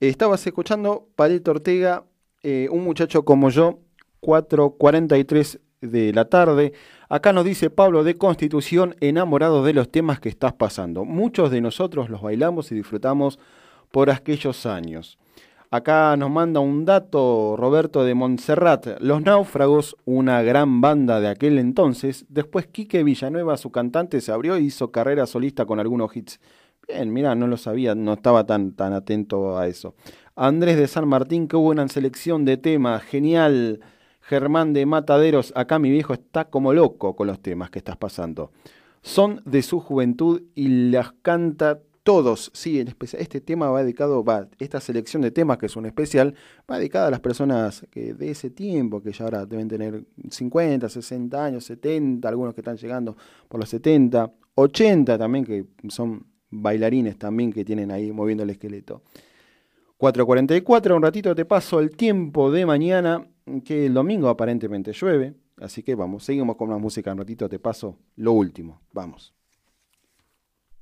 Estabas 0.00 0.44
escuchando 0.44 1.06
Palito 1.14 1.52
Ortega, 1.52 2.04
eh, 2.42 2.66
un 2.72 2.82
muchacho 2.82 3.24
como 3.24 3.48
yo, 3.50 3.78
4.43 4.20 5.60
de 5.80 6.12
la 6.12 6.24
tarde. 6.24 6.72
Acá 7.08 7.32
nos 7.32 7.44
dice 7.44 7.70
Pablo 7.70 8.02
de 8.02 8.18
Constitución, 8.18 8.96
enamorado 8.98 9.64
de 9.64 9.74
los 9.74 9.92
temas 9.92 10.18
que 10.18 10.28
estás 10.28 10.54
pasando. 10.54 11.04
Muchos 11.04 11.52
de 11.52 11.60
nosotros 11.60 12.10
los 12.10 12.20
bailamos 12.20 12.72
y 12.72 12.74
disfrutamos 12.74 13.38
por 13.92 14.10
aquellos 14.10 14.66
años. 14.66 15.18
Acá 15.72 16.14
nos 16.18 16.30
manda 16.30 16.60
un 16.60 16.84
dato 16.84 17.56
Roberto 17.56 18.04
de 18.04 18.12
Montserrat. 18.12 19.00
Los 19.00 19.22
Náufragos, 19.22 19.96
una 20.04 20.42
gran 20.42 20.82
banda 20.82 21.18
de 21.18 21.28
aquel 21.28 21.58
entonces. 21.58 22.26
Después 22.28 22.66
Quique 22.66 23.02
Villanueva, 23.02 23.56
su 23.56 23.70
cantante, 23.70 24.20
se 24.20 24.32
abrió 24.32 24.58
y 24.58 24.66
hizo 24.66 24.92
carrera 24.92 25.24
solista 25.24 25.64
con 25.64 25.80
algunos 25.80 26.14
hits. 26.14 26.40
Bien, 26.86 27.10
mira, 27.10 27.34
no 27.34 27.46
lo 27.46 27.56
sabía, 27.56 27.94
no 27.94 28.12
estaba 28.12 28.44
tan, 28.44 28.72
tan 28.72 28.92
atento 28.92 29.56
a 29.56 29.66
eso. 29.66 29.94
Andrés 30.36 30.76
de 30.76 30.86
San 30.88 31.08
Martín, 31.08 31.48
qué 31.48 31.56
buena 31.56 31.88
selección 31.88 32.44
de 32.44 32.58
temas, 32.58 33.02
genial. 33.04 33.80
Germán 34.20 34.74
de 34.74 34.84
Mataderos, 34.84 35.54
acá 35.56 35.78
mi 35.78 35.90
viejo 35.90 36.12
está 36.12 36.50
como 36.50 36.74
loco 36.74 37.16
con 37.16 37.28
los 37.28 37.40
temas 37.40 37.70
que 37.70 37.78
estás 37.78 37.96
pasando. 37.96 38.50
Son 39.00 39.40
de 39.46 39.62
su 39.62 39.80
juventud 39.80 40.42
y 40.54 40.90
las 40.90 41.12
canta 41.22 41.80
todos. 42.02 42.50
Sí, 42.54 42.80
en 42.80 42.88
especial, 42.88 43.22
este 43.22 43.40
tema 43.40 43.70
va 43.70 43.82
dedicado, 43.82 44.24
va, 44.24 44.48
esta 44.58 44.80
selección 44.80 45.22
de 45.22 45.30
temas 45.30 45.58
que 45.58 45.66
es 45.66 45.76
un 45.76 45.86
especial, 45.86 46.34
va 46.70 46.78
dedicada 46.78 47.08
a 47.08 47.10
las 47.10 47.20
personas 47.20 47.86
que 47.90 48.14
de 48.14 48.30
ese 48.30 48.50
tiempo, 48.50 49.02
que 49.02 49.12
ya 49.12 49.24
ahora 49.24 49.46
deben 49.46 49.68
tener 49.68 50.04
50, 50.30 50.88
60 50.88 51.44
años, 51.44 51.64
70, 51.64 52.28
algunos 52.28 52.54
que 52.54 52.60
están 52.60 52.76
llegando 52.76 53.16
por 53.48 53.60
los 53.60 53.68
70, 53.68 54.32
80 54.54 55.18
también, 55.18 55.44
que 55.44 55.66
son 55.88 56.26
bailarines 56.50 57.18
también 57.18 57.52
que 57.52 57.64
tienen 57.64 57.90
ahí 57.90 58.12
moviendo 58.12 58.44
el 58.44 58.50
esqueleto. 58.50 59.02
4.44, 59.98 60.96
un 60.96 61.02
ratito 61.02 61.34
te 61.34 61.44
paso 61.44 61.78
el 61.78 61.96
tiempo 61.96 62.50
de 62.50 62.66
mañana, 62.66 63.24
que 63.64 63.86
el 63.86 63.94
domingo 63.94 64.28
aparentemente 64.28 64.92
llueve, 64.92 65.34
así 65.58 65.82
que 65.82 65.94
vamos, 65.94 66.24
seguimos 66.24 66.56
con 66.56 66.70
la 66.70 66.78
música, 66.78 67.12
un 67.12 67.18
ratito 67.18 67.48
te 67.48 67.58
paso 67.58 67.98
lo 68.16 68.32
último, 68.32 68.80
vamos. 68.92 69.32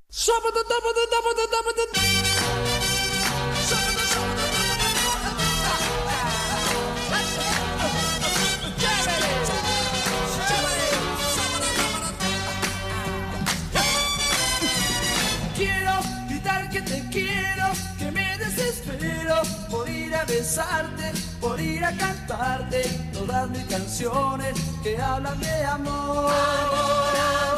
por 19.69 19.89
ir 19.89 20.13
a 20.13 20.25
besarte, 20.25 21.11
por 21.39 21.59
ir 21.59 21.83
a 21.83 21.91
cantarte 21.95 22.81
todas 23.13 23.49
mis 23.49 23.63
canciones 23.65 24.55
que 24.83 25.01
hablan 25.01 25.39
de 25.39 25.65
amor. 25.65 26.31
Quiero 26.31 27.50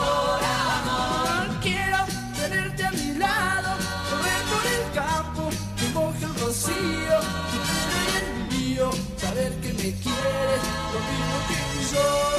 me 10.23 10.29
quieres 10.29 10.63
lo 10.93 10.99
mismo 10.99 11.35
que 11.47 12.32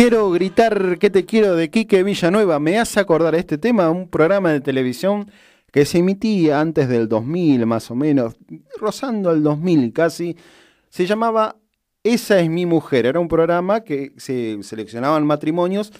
Quiero 0.00 0.30
gritar 0.30 0.96
que 1.00 1.10
te 1.10 1.24
quiero 1.24 1.56
de 1.56 1.70
Quique 1.70 2.04
Villanueva. 2.04 2.60
Me 2.60 2.78
hace 2.78 3.00
acordar 3.00 3.34
este 3.34 3.58
tema, 3.58 3.90
un 3.90 4.08
programa 4.08 4.52
de 4.52 4.60
televisión 4.60 5.28
que 5.72 5.84
se 5.84 5.98
emitía 5.98 6.60
antes 6.60 6.88
del 6.88 7.08
2000 7.08 7.66
más 7.66 7.90
o 7.90 7.96
menos, 7.96 8.36
rozando 8.76 9.32
el 9.32 9.42
2000 9.42 9.92
casi. 9.92 10.36
Se 10.88 11.04
llamaba 11.04 11.56
Esa 12.04 12.38
es 12.38 12.48
mi 12.48 12.64
mujer. 12.64 13.06
Era 13.06 13.18
un 13.18 13.26
programa 13.26 13.80
que 13.80 14.12
se 14.18 14.62
seleccionaban 14.62 15.26
matrimonios 15.26 15.92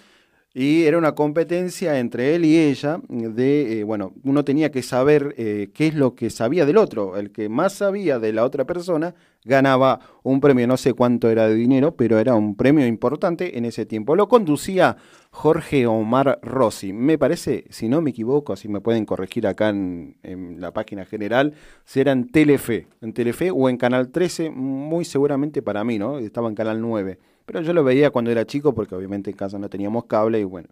y 0.54 0.84
era 0.84 0.96
una 0.96 1.16
competencia 1.16 1.98
entre 1.98 2.36
él 2.36 2.44
y 2.44 2.56
ella 2.56 3.00
de, 3.08 3.80
eh, 3.80 3.82
bueno, 3.82 4.12
uno 4.22 4.44
tenía 4.44 4.70
que 4.70 4.84
saber 4.84 5.34
eh, 5.38 5.70
qué 5.74 5.88
es 5.88 5.96
lo 5.96 6.14
que 6.14 6.30
sabía 6.30 6.64
del 6.66 6.76
otro. 6.76 7.16
El 7.16 7.32
que 7.32 7.48
más 7.48 7.72
sabía 7.72 8.20
de 8.20 8.32
la 8.32 8.44
otra 8.44 8.64
persona 8.64 9.16
ganaba 9.44 10.00
un 10.22 10.40
premio, 10.40 10.66
no 10.66 10.76
sé 10.76 10.92
cuánto 10.92 11.30
era 11.30 11.48
de 11.48 11.54
dinero, 11.54 11.96
pero 11.96 12.18
era 12.18 12.34
un 12.34 12.54
premio 12.54 12.86
importante 12.86 13.56
en 13.58 13.64
ese 13.64 13.86
tiempo. 13.86 14.16
Lo 14.16 14.28
conducía 14.28 14.96
Jorge 15.30 15.86
Omar 15.86 16.38
Rossi. 16.42 16.92
Me 16.92 17.18
parece, 17.18 17.64
si 17.70 17.88
no 17.88 18.00
me 18.00 18.10
equivoco, 18.10 18.56
si 18.56 18.68
me 18.68 18.80
pueden 18.80 19.04
corregir 19.06 19.46
acá 19.46 19.70
en, 19.70 20.16
en 20.22 20.60
la 20.60 20.72
página 20.72 21.04
general, 21.04 21.54
si 21.84 22.00
era 22.00 22.12
en 22.12 22.28
Telefe, 22.28 22.86
en 23.00 23.12
Telefe 23.12 23.50
o 23.50 23.68
en 23.68 23.76
Canal 23.76 24.10
13, 24.10 24.50
muy 24.50 25.04
seguramente 25.04 25.62
para 25.62 25.84
mí, 25.84 25.98
¿no? 25.98 26.18
Estaba 26.18 26.48
en 26.48 26.54
Canal 26.54 26.80
9. 26.80 27.18
Pero 27.46 27.62
yo 27.62 27.72
lo 27.72 27.82
veía 27.82 28.10
cuando 28.10 28.30
era 28.30 28.44
chico 28.44 28.74
porque 28.74 28.94
obviamente 28.94 29.30
en 29.30 29.36
casa 29.36 29.58
no 29.58 29.70
teníamos 29.70 30.04
cable 30.04 30.38
y 30.38 30.44
bueno, 30.44 30.68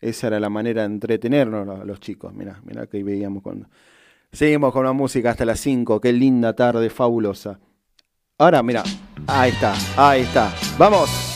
esa 0.00 0.28
era 0.28 0.40
la 0.40 0.48
manera 0.48 0.82
de 0.82 0.86
entretenernos 0.86 1.84
los, 1.84 2.00
chicos. 2.00 2.32
Mirá, 2.34 2.60
mirá 2.64 2.86
que 2.86 3.02
veíamos 3.02 3.42
cuando... 3.42 3.66
Seguimos 4.32 4.72
con 4.72 4.84
la 4.84 4.92
música 4.92 5.30
hasta 5.30 5.44
las 5.44 5.58
5, 5.58 6.00
qué 6.00 6.12
linda 6.12 6.54
tarde, 6.54 6.88
fabulosa. 6.88 7.58
Ahora, 8.40 8.62
mira, 8.62 8.82
ahí 9.26 9.50
está, 9.50 9.74
ahí 9.98 10.22
está. 10.22 10.50
Vamos. 10.78 11.29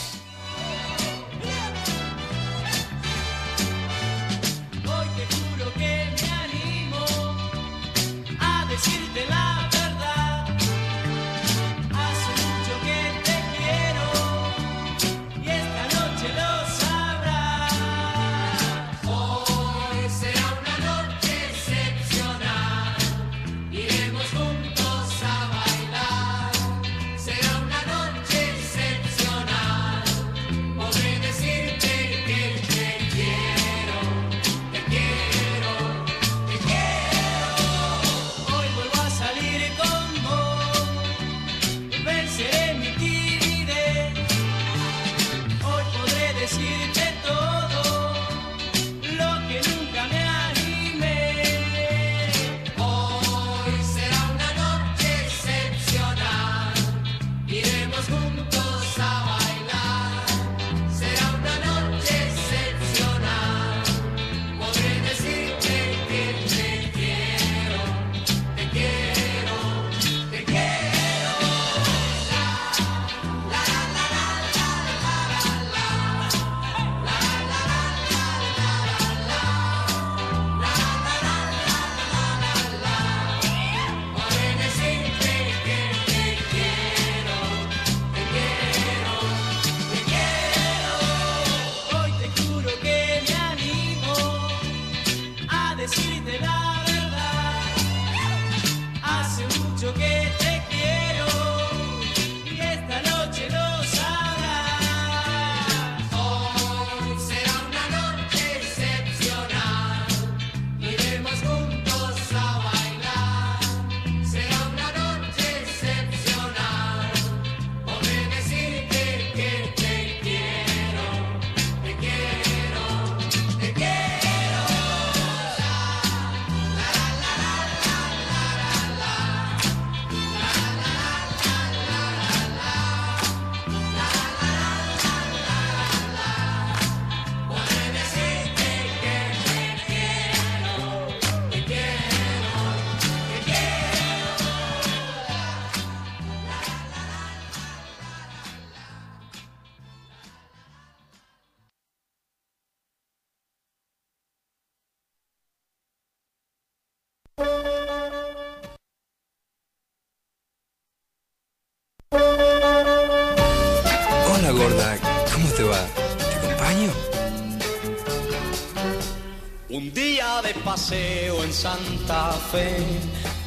Un 169.74 169.92
día 169.92 170.40
de 170.40 170.54
paseo 170.54 171.42
en 171.42 171.52
Santa 171.52 172.30
Fe 172.52 172.76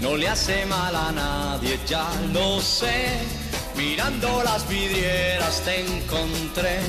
no 0.02 0.18
le 0.18 0.28
hace 0.28 0.66
mal 0.66 0.94
a 0.94 1.10
nadie, 1.10 1.80
ya 1.88 2.06
lo 2.34 2.60
sé. 2.60 3.18
Mirando 3.78 4.44
las 4.44 4.68
vidrieras 4.68 5.62
te 5.62 5.86
encontré, 5.86 6.82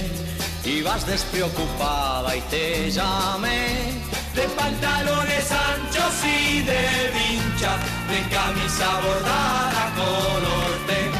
ibas 0.64 1.07
despreocupada 1.07 2.34
y 2.34 2.41
te 2.51 2.91
llamé. 2.91 3.93
De 4.34 4.43
pantalones 4.57 5.53
anchos 5.53 6.14
y 6.24 6.62
de 6.62 6.82
vincha, 7.14 7.76
de 8.11 8.20
camisa 8.34 8.89
bordada 9.05 9.95
color 9.95 10.72
té. 10.89 11.11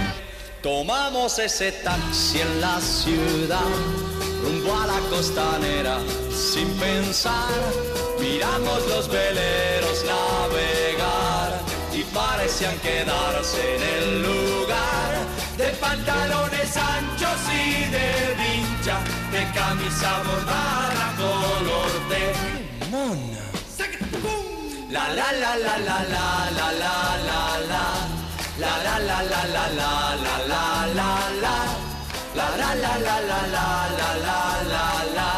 Tomamos 0.61 1.39
ese 1.39 1.71
taxi 1.71 2.41
en 2.41 2.61
la 2.61 2.81
ciudad, 2.81 3.71
rumbo 4.43 4.75
a 4.77 4.87
la 4.89 4.99
costanera, 5.09 5.99
sin 6.33 6.69
pensar, 6.79 7.49
miramos 8.21 8.87
los 8.89 9.09
veleros 9.09 10.05
navegar 10.05 11.61
y 11.93 12.03
parecían 12.15 12.79
quedarse 12.81 13.77
en 13.77 13.83
el 13.83 14.23
lugar 14.23 15.13
de 15.57 15.69
pantalones 15.81 16.77
anchos 16.77 17.39
y 17.53 17.91
de 17.91 18.35
vincha, 18.41 18.99
de 19.33 19.43
camisa 19.53 20.23
bordada 20.25 21.15
color 21.17 21.93
de 22.11 22.89
mona. 22.91 23.39
La 24.91 25.09
la 25.13 25.33
la 25.33 25.57
la 25.57 25.79
la 25.79 25.99
la 26.11 26.41
la 26.51 26.73
la 26.73 27.03
la 27.29 27.41
la 27.71 27.85
La 28.59 28.73
la 28.85 28.99
la 28.99 29.23
la 29.23 29.43
la 29.47 29.69
la 29.69 29.91
la 30.17 30.37
la 30.47 30.65
la 30.95 31.11
la 31.43 31.57
La 32.35 32.47
la 32.57 32.75
la 32.75 32.99
la 32.99 33.21
la 33.21 33.41
la 33.55 33.69
la 33.99 34.11
la 34.25 34.41
la 34.71 34.83
la 35.17 35.29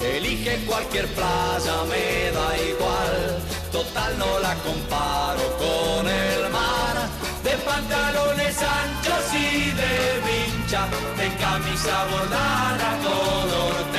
Elige 0.00 0.58
cualquier 0.66 1.06
playa, 1.14 1.76
me 1.88 2.30
da 2.30 2.58
igual. 2.58 3.40
Total 3.72 4.18
no 4.18 4.38
la 4.38 4.54
comparo 4.56 5.56
con 5.56 6.06
el 6.06 6.50
mar. 6.50 7.08
De 7.42 7.56
pantalones 7.64 8.56
anchos 8.60 9.24
y 9.32 9.70
de 9.70 9.94
vincha, 10.28 10.86
de 11.16 11.28
camisa 11.36 12.04
bordada 12.10 12.98
color 13.02 13.93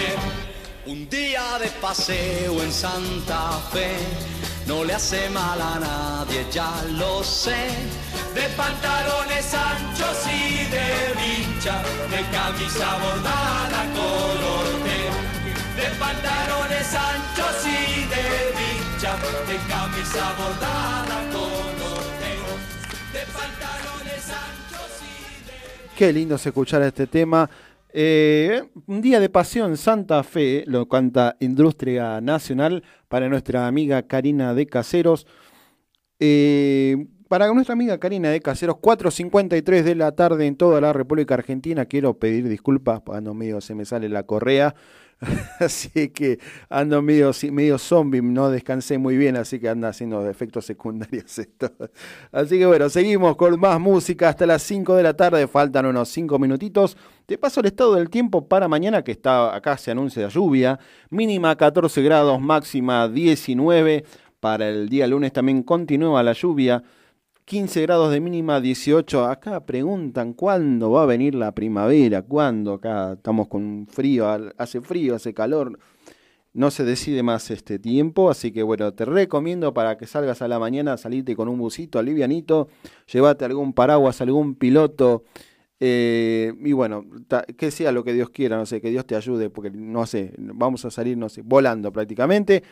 de 1.65 1.71
paseo 1.81 2.61
en 2.61 2.71
Santa 2.71 3.59
Fe 3.71 3.97
no 4.67 4.83
le 4.83 4.93
hace 4.93 5.29
mal 5.29 5.59
a 5.59 5.79
nadie, 5.79 6.45
ya 6.51 6.71
lo 6.91 7.23
sé. 7.23 7.69
De 8.35 8.45
pantalones 8.55 9.47
anchos 9.53 10.17
y 10.27 10.65
de 10.75 10.87
vincha, 11.19 11.75
de 12.13 12.21
camisa 12.37 12.87
bordada 13.03 13.81
color 13.97 14.67
té 14.85 15.01
de 15.79 15.87
pantalones 16.03 16.89
anchos 17.11 17.57
y 17.65 17.81
de 18.13 18.25
vincha, 18.59 19.11
de 19.49 19.57
camisa 19.73 20.25
bordada 20.39 21.17
color 21.35 22.05
de, 22.21 22.33
de 23.15 23.23
pantalones 23.37 24.25
anchos 24.45 24.91
y 25.01 25.15
de... 25.47 25.95
Qué 25.97 26.13
lindo 26.13 26.35
es 26.35 26.45
escuchar 26.45 26.81
este 26.83 27.07
tema. 27.07 27.49
Eh, 27.97 28.61
un 28.87 28.99
día 29.01 29.21
de 29.21 29.29
pasión 29.29 29.77
Santa 29.77 30.21
Fe, 30.23 30.65
lo 30.67 30.89
canta 30.89 31.37
Industria 31.39 32.19
Nacional 32.19 32.83
para 33.07 33.29
nuestra 33.29 33.67
amiga 33.67 34.01
Karina 34.03 34.53
de 34.53 34.65
Caseros. 34.65 35.25
Eh, 36.19 37.07
para 37.29 37.47
nuestra 37.53 37.71
amiga 37.71 37.97
Karina 37.97 38.31
de 38.31 38.41
Caseros, 38.41 38.75
4.53 38.81 39.83
de 39.83 39.95
la 39.95 40.11
tarde 40.11 40.45
en 40.45 40.57
toda 40.57 40.81
la 40.81 40.91
República 40.91 41.35
Argentina. 41.35 41.85
Quiero 41.85 42.19
pedir 42.19 42.49
disculpas, 42.49 42.99
cuando 42.99 43.33
medio 43.33 43.61
se 43.61 43.75
me 43.75 43.85
sale 43.85 44.09
la 44.09 44.23
correa. 44.23 44.75
así 45.59 46.09
que 46.09 46.39
ando 46.69 47.01
medio, 47.01 47.31
medio 47.51 47.77
zombie, 47.77 48.21
no 48.21 48.49
descansé 48.49 48.97
muy 48.97 49.17
bien, 49.17 49.37
así 49.37 49.59
que 49.59 49.69
anda 49.69 49.89
haciendo 49.89 50.27
efectos 50.29 50.65
secundarios 50.65 51.37
esto. 51.39 51.71
Así 52.31 52.57
que 52.57 52.65
bueno, 52.65 52.89
seguimos 52.89 53.35
con 53.35 53.59
más 53.59 53.79
música 53.79 54.29
hasta 54.29 54.45
las 54.45 54.61
5 54.63 54.95
de 54.95 55.03
la 55.03 55.13
tarde, 55.13 55.47
faltan 55.47 55.85
unos 55.85 56.09
5 56.09 56.37
minutitos. 56.39 56.97
Te 57.25 57.37
paso 57.37 57.61
el 57.61 57.67
estado 57.67 57.95
del 57.95 58.09
tiempo 58.09 58.47
para 58.47 58.67
mañana, 58.67 59.03
que 59.03 59.11
está 59.11 59.55
acá 59.55 59.77
se 59.77 59.91
anuncia 59.91 60.27
lluvia, 60.27 60.79
mínima 61.09 61.55
14 61.55 62.01
grados, 62.01 62.39
máxima 62.41 63.07
19. 63.07 64.05
Para 64.39 64.69
el 64.69 64.89
día 64.89 65.07
lunes 65.07 65.33
también 65.33 65.63
continúa 65.63 66.21
la 66.21 66.33
lluvia. 66.33 66.83
15 67.45 67.83
grados 67.83 68.11
de 68.11 68.19
mínima, 68.19 68.59
18. 68.59 69.25
Acá 69.25 69.63
preguntan 69.67 70.33
cuándo 70.33 70.89
va 70.89 71.03
a 71.03 71.05
venir 71.05 71.35
la 71.35 71.53
primavera, 71.53 72.23
cuándo. 72.23 72.73
Acá 72.73 73.13
estamos 73.13 73.47
con 73.47 73.85
frío, 73.87 74.27
hace 74.57 74.81
frío, 74.81 75.13
hace 75.13 75.33
calor. 75.35 75.77
No 76.53 76.71
se 76.71 76.83
decide 76.85 77.21
más 77.21 77.51
este 77.51 77.77
tiempo, 77.77 78.31
así 78.31 78.51
que 78.51 78.63
bueno, 78.63 78.91
te 78.93 79.05
recomiendo 79.05 79.73
para 79.75 79.95
que 79.97 80.07
salgas 80.07 80.41
a 80.41 80.47
la 80.47 80.57
mañana, 80.57 80.97
salirte 80.97 81.35
con 81.35 81.47
un 81.47 81.59
busito 81.59 81.99
alivianito, 81.99 82.69
llévate 83.11 83.45
algún 83.45 83.73
paraguas, 83.73 84.21
algún 84.21 84.55
piloto. 84.55 85.23
eh, 85.79 86.53
y 86.63 86.71
bueno, 86.71 87.05
que 87.57 87.69
sea 87.71 87.91
lo 87.91 88.03
que 88.03 88.13
Dios 88.13 88.29
quiera, 88.31 88.57
no 88.57 88.65
sé, 88.65 88.81
que 88.81 88.89
Dios 88.89 89.05
te 89.05 89.15
ayude, 89.15 89.49
porque 89.51 89.69
no 89.69 90.05
sé, 90.07 90.33
vamos 90.37 90.85
a 90.85 90.91
salir, 90.91 91.17
no 91.17 91.29
sé, 91.29 91.41
volando 91.43 91.91
prácticamente. 91.91 92.63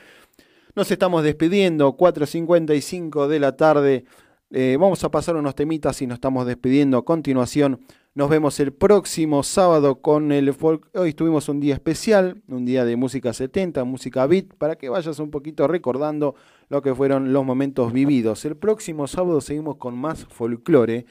Nos 0.76 0.90
estamos 0.90 1.24
despidiendo, 1.24 1.96
4.55 1.96 3.28
de 3.28 3.40
la 3.40 3.56
tarde. 3.56 4.06
Eh, 4.56 4.78
vamos 4.80 5.04
a 5.04 5.10
pasar 5.10 5.36
unos 5.36 5.56
temitas 5.56 6.00
y 6.04 6.06
nos 6.06 6.18
estamos 6.18 6.46
despidiendo 6.46 7.00
a 7.00 7.04
continuación. 7.04 7.80
Nos 8.14 8.30
vemos 8.30 8.60
el 8.60 8.72
próximo 8.72 9.42
sábado 9.42 10.00
con 10.00 10.32
el 10.32 10.54
folk. 10.54 10.88
Hoy 10.94 11.16
tuvimos 11.16 11.50
un 11.50 11.60
día 11.60 11.74
especial, 11.74 12.44
un 12.48 12.64
día 12.64 12.86
de 12.86 12.96
música 12.96 13.34
70, 13.34 13.84
música 13.84 14.28
beat, 14.28 14.54
para 14.60 14.76
que 14.76 14.90
vayas 14.90 15.18
un 15.18 15.32
poquito 15.32 15.68
recordando 15.68 16.36
lo 16.70 16.84
que 16.84 16.94
fueron 16.94 17.34
los 17.34 17.44
momentos 17.44 17.92
vividos. 17.92 18.46
El 18.46 18.56
próximo 18.56 19.08
sábado 19.08 19.42
seguimos 19.42 19.78
con 19.78 19.98
más 19.98 20.26
folclore 20.26 21.08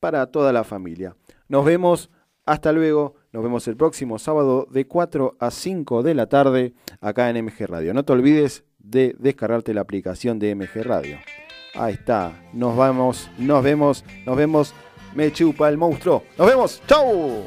para 0.00 0.26
toda 0.26 0.52
la 0.52 0.64
familia. 0.64 1.14
Nos 1.46 1.64
vemos, 1.64 2.10
hasta 2.44 2.72
luego. 2.72 3.14
Nos 3.32 3.44
vemos 3.44 3.68
el 3.68 3.76
próximo 3.76 4.18
sábado 4.18 4.66
de 4.68 4.88
4 4.88 5.36
a 5.38 5.52
5 5.52 6.02
de 6.02 6.14
la 6.14 6.26
tarde 6.26 6.74
acá 7.00 7.30
en 7.30 7.44
MG 7.44 7.68
Radio. 7.68 7.94
No 7.94 8.04
te 8.04 8.12
olvides 8.12 8.64
de 8.80 9.14
descargarte 9.16 9.74
la 9.74 9.82
aplicación 9.82 10.40
de 10.40 10.56
MG 10.56 10.82
Radio. 10.82 11.18
Ahí 11.74 11.94
está. 11.94 12.32
Nos 12.52 12.76
vamos, 12.76 13.30
nos 13.38 13.62
vemos, 13.62 14.04
nos 14.26 14.36
vemos. 14.36 14.74
Me 15.14 15.32
chupa 15.32 15.68
el 15.68 15.76
monstruo. 15.76 16.24
Nos 16.38 16.46
vemos. 16.46 16.82
¡Chau! 16.86 17.44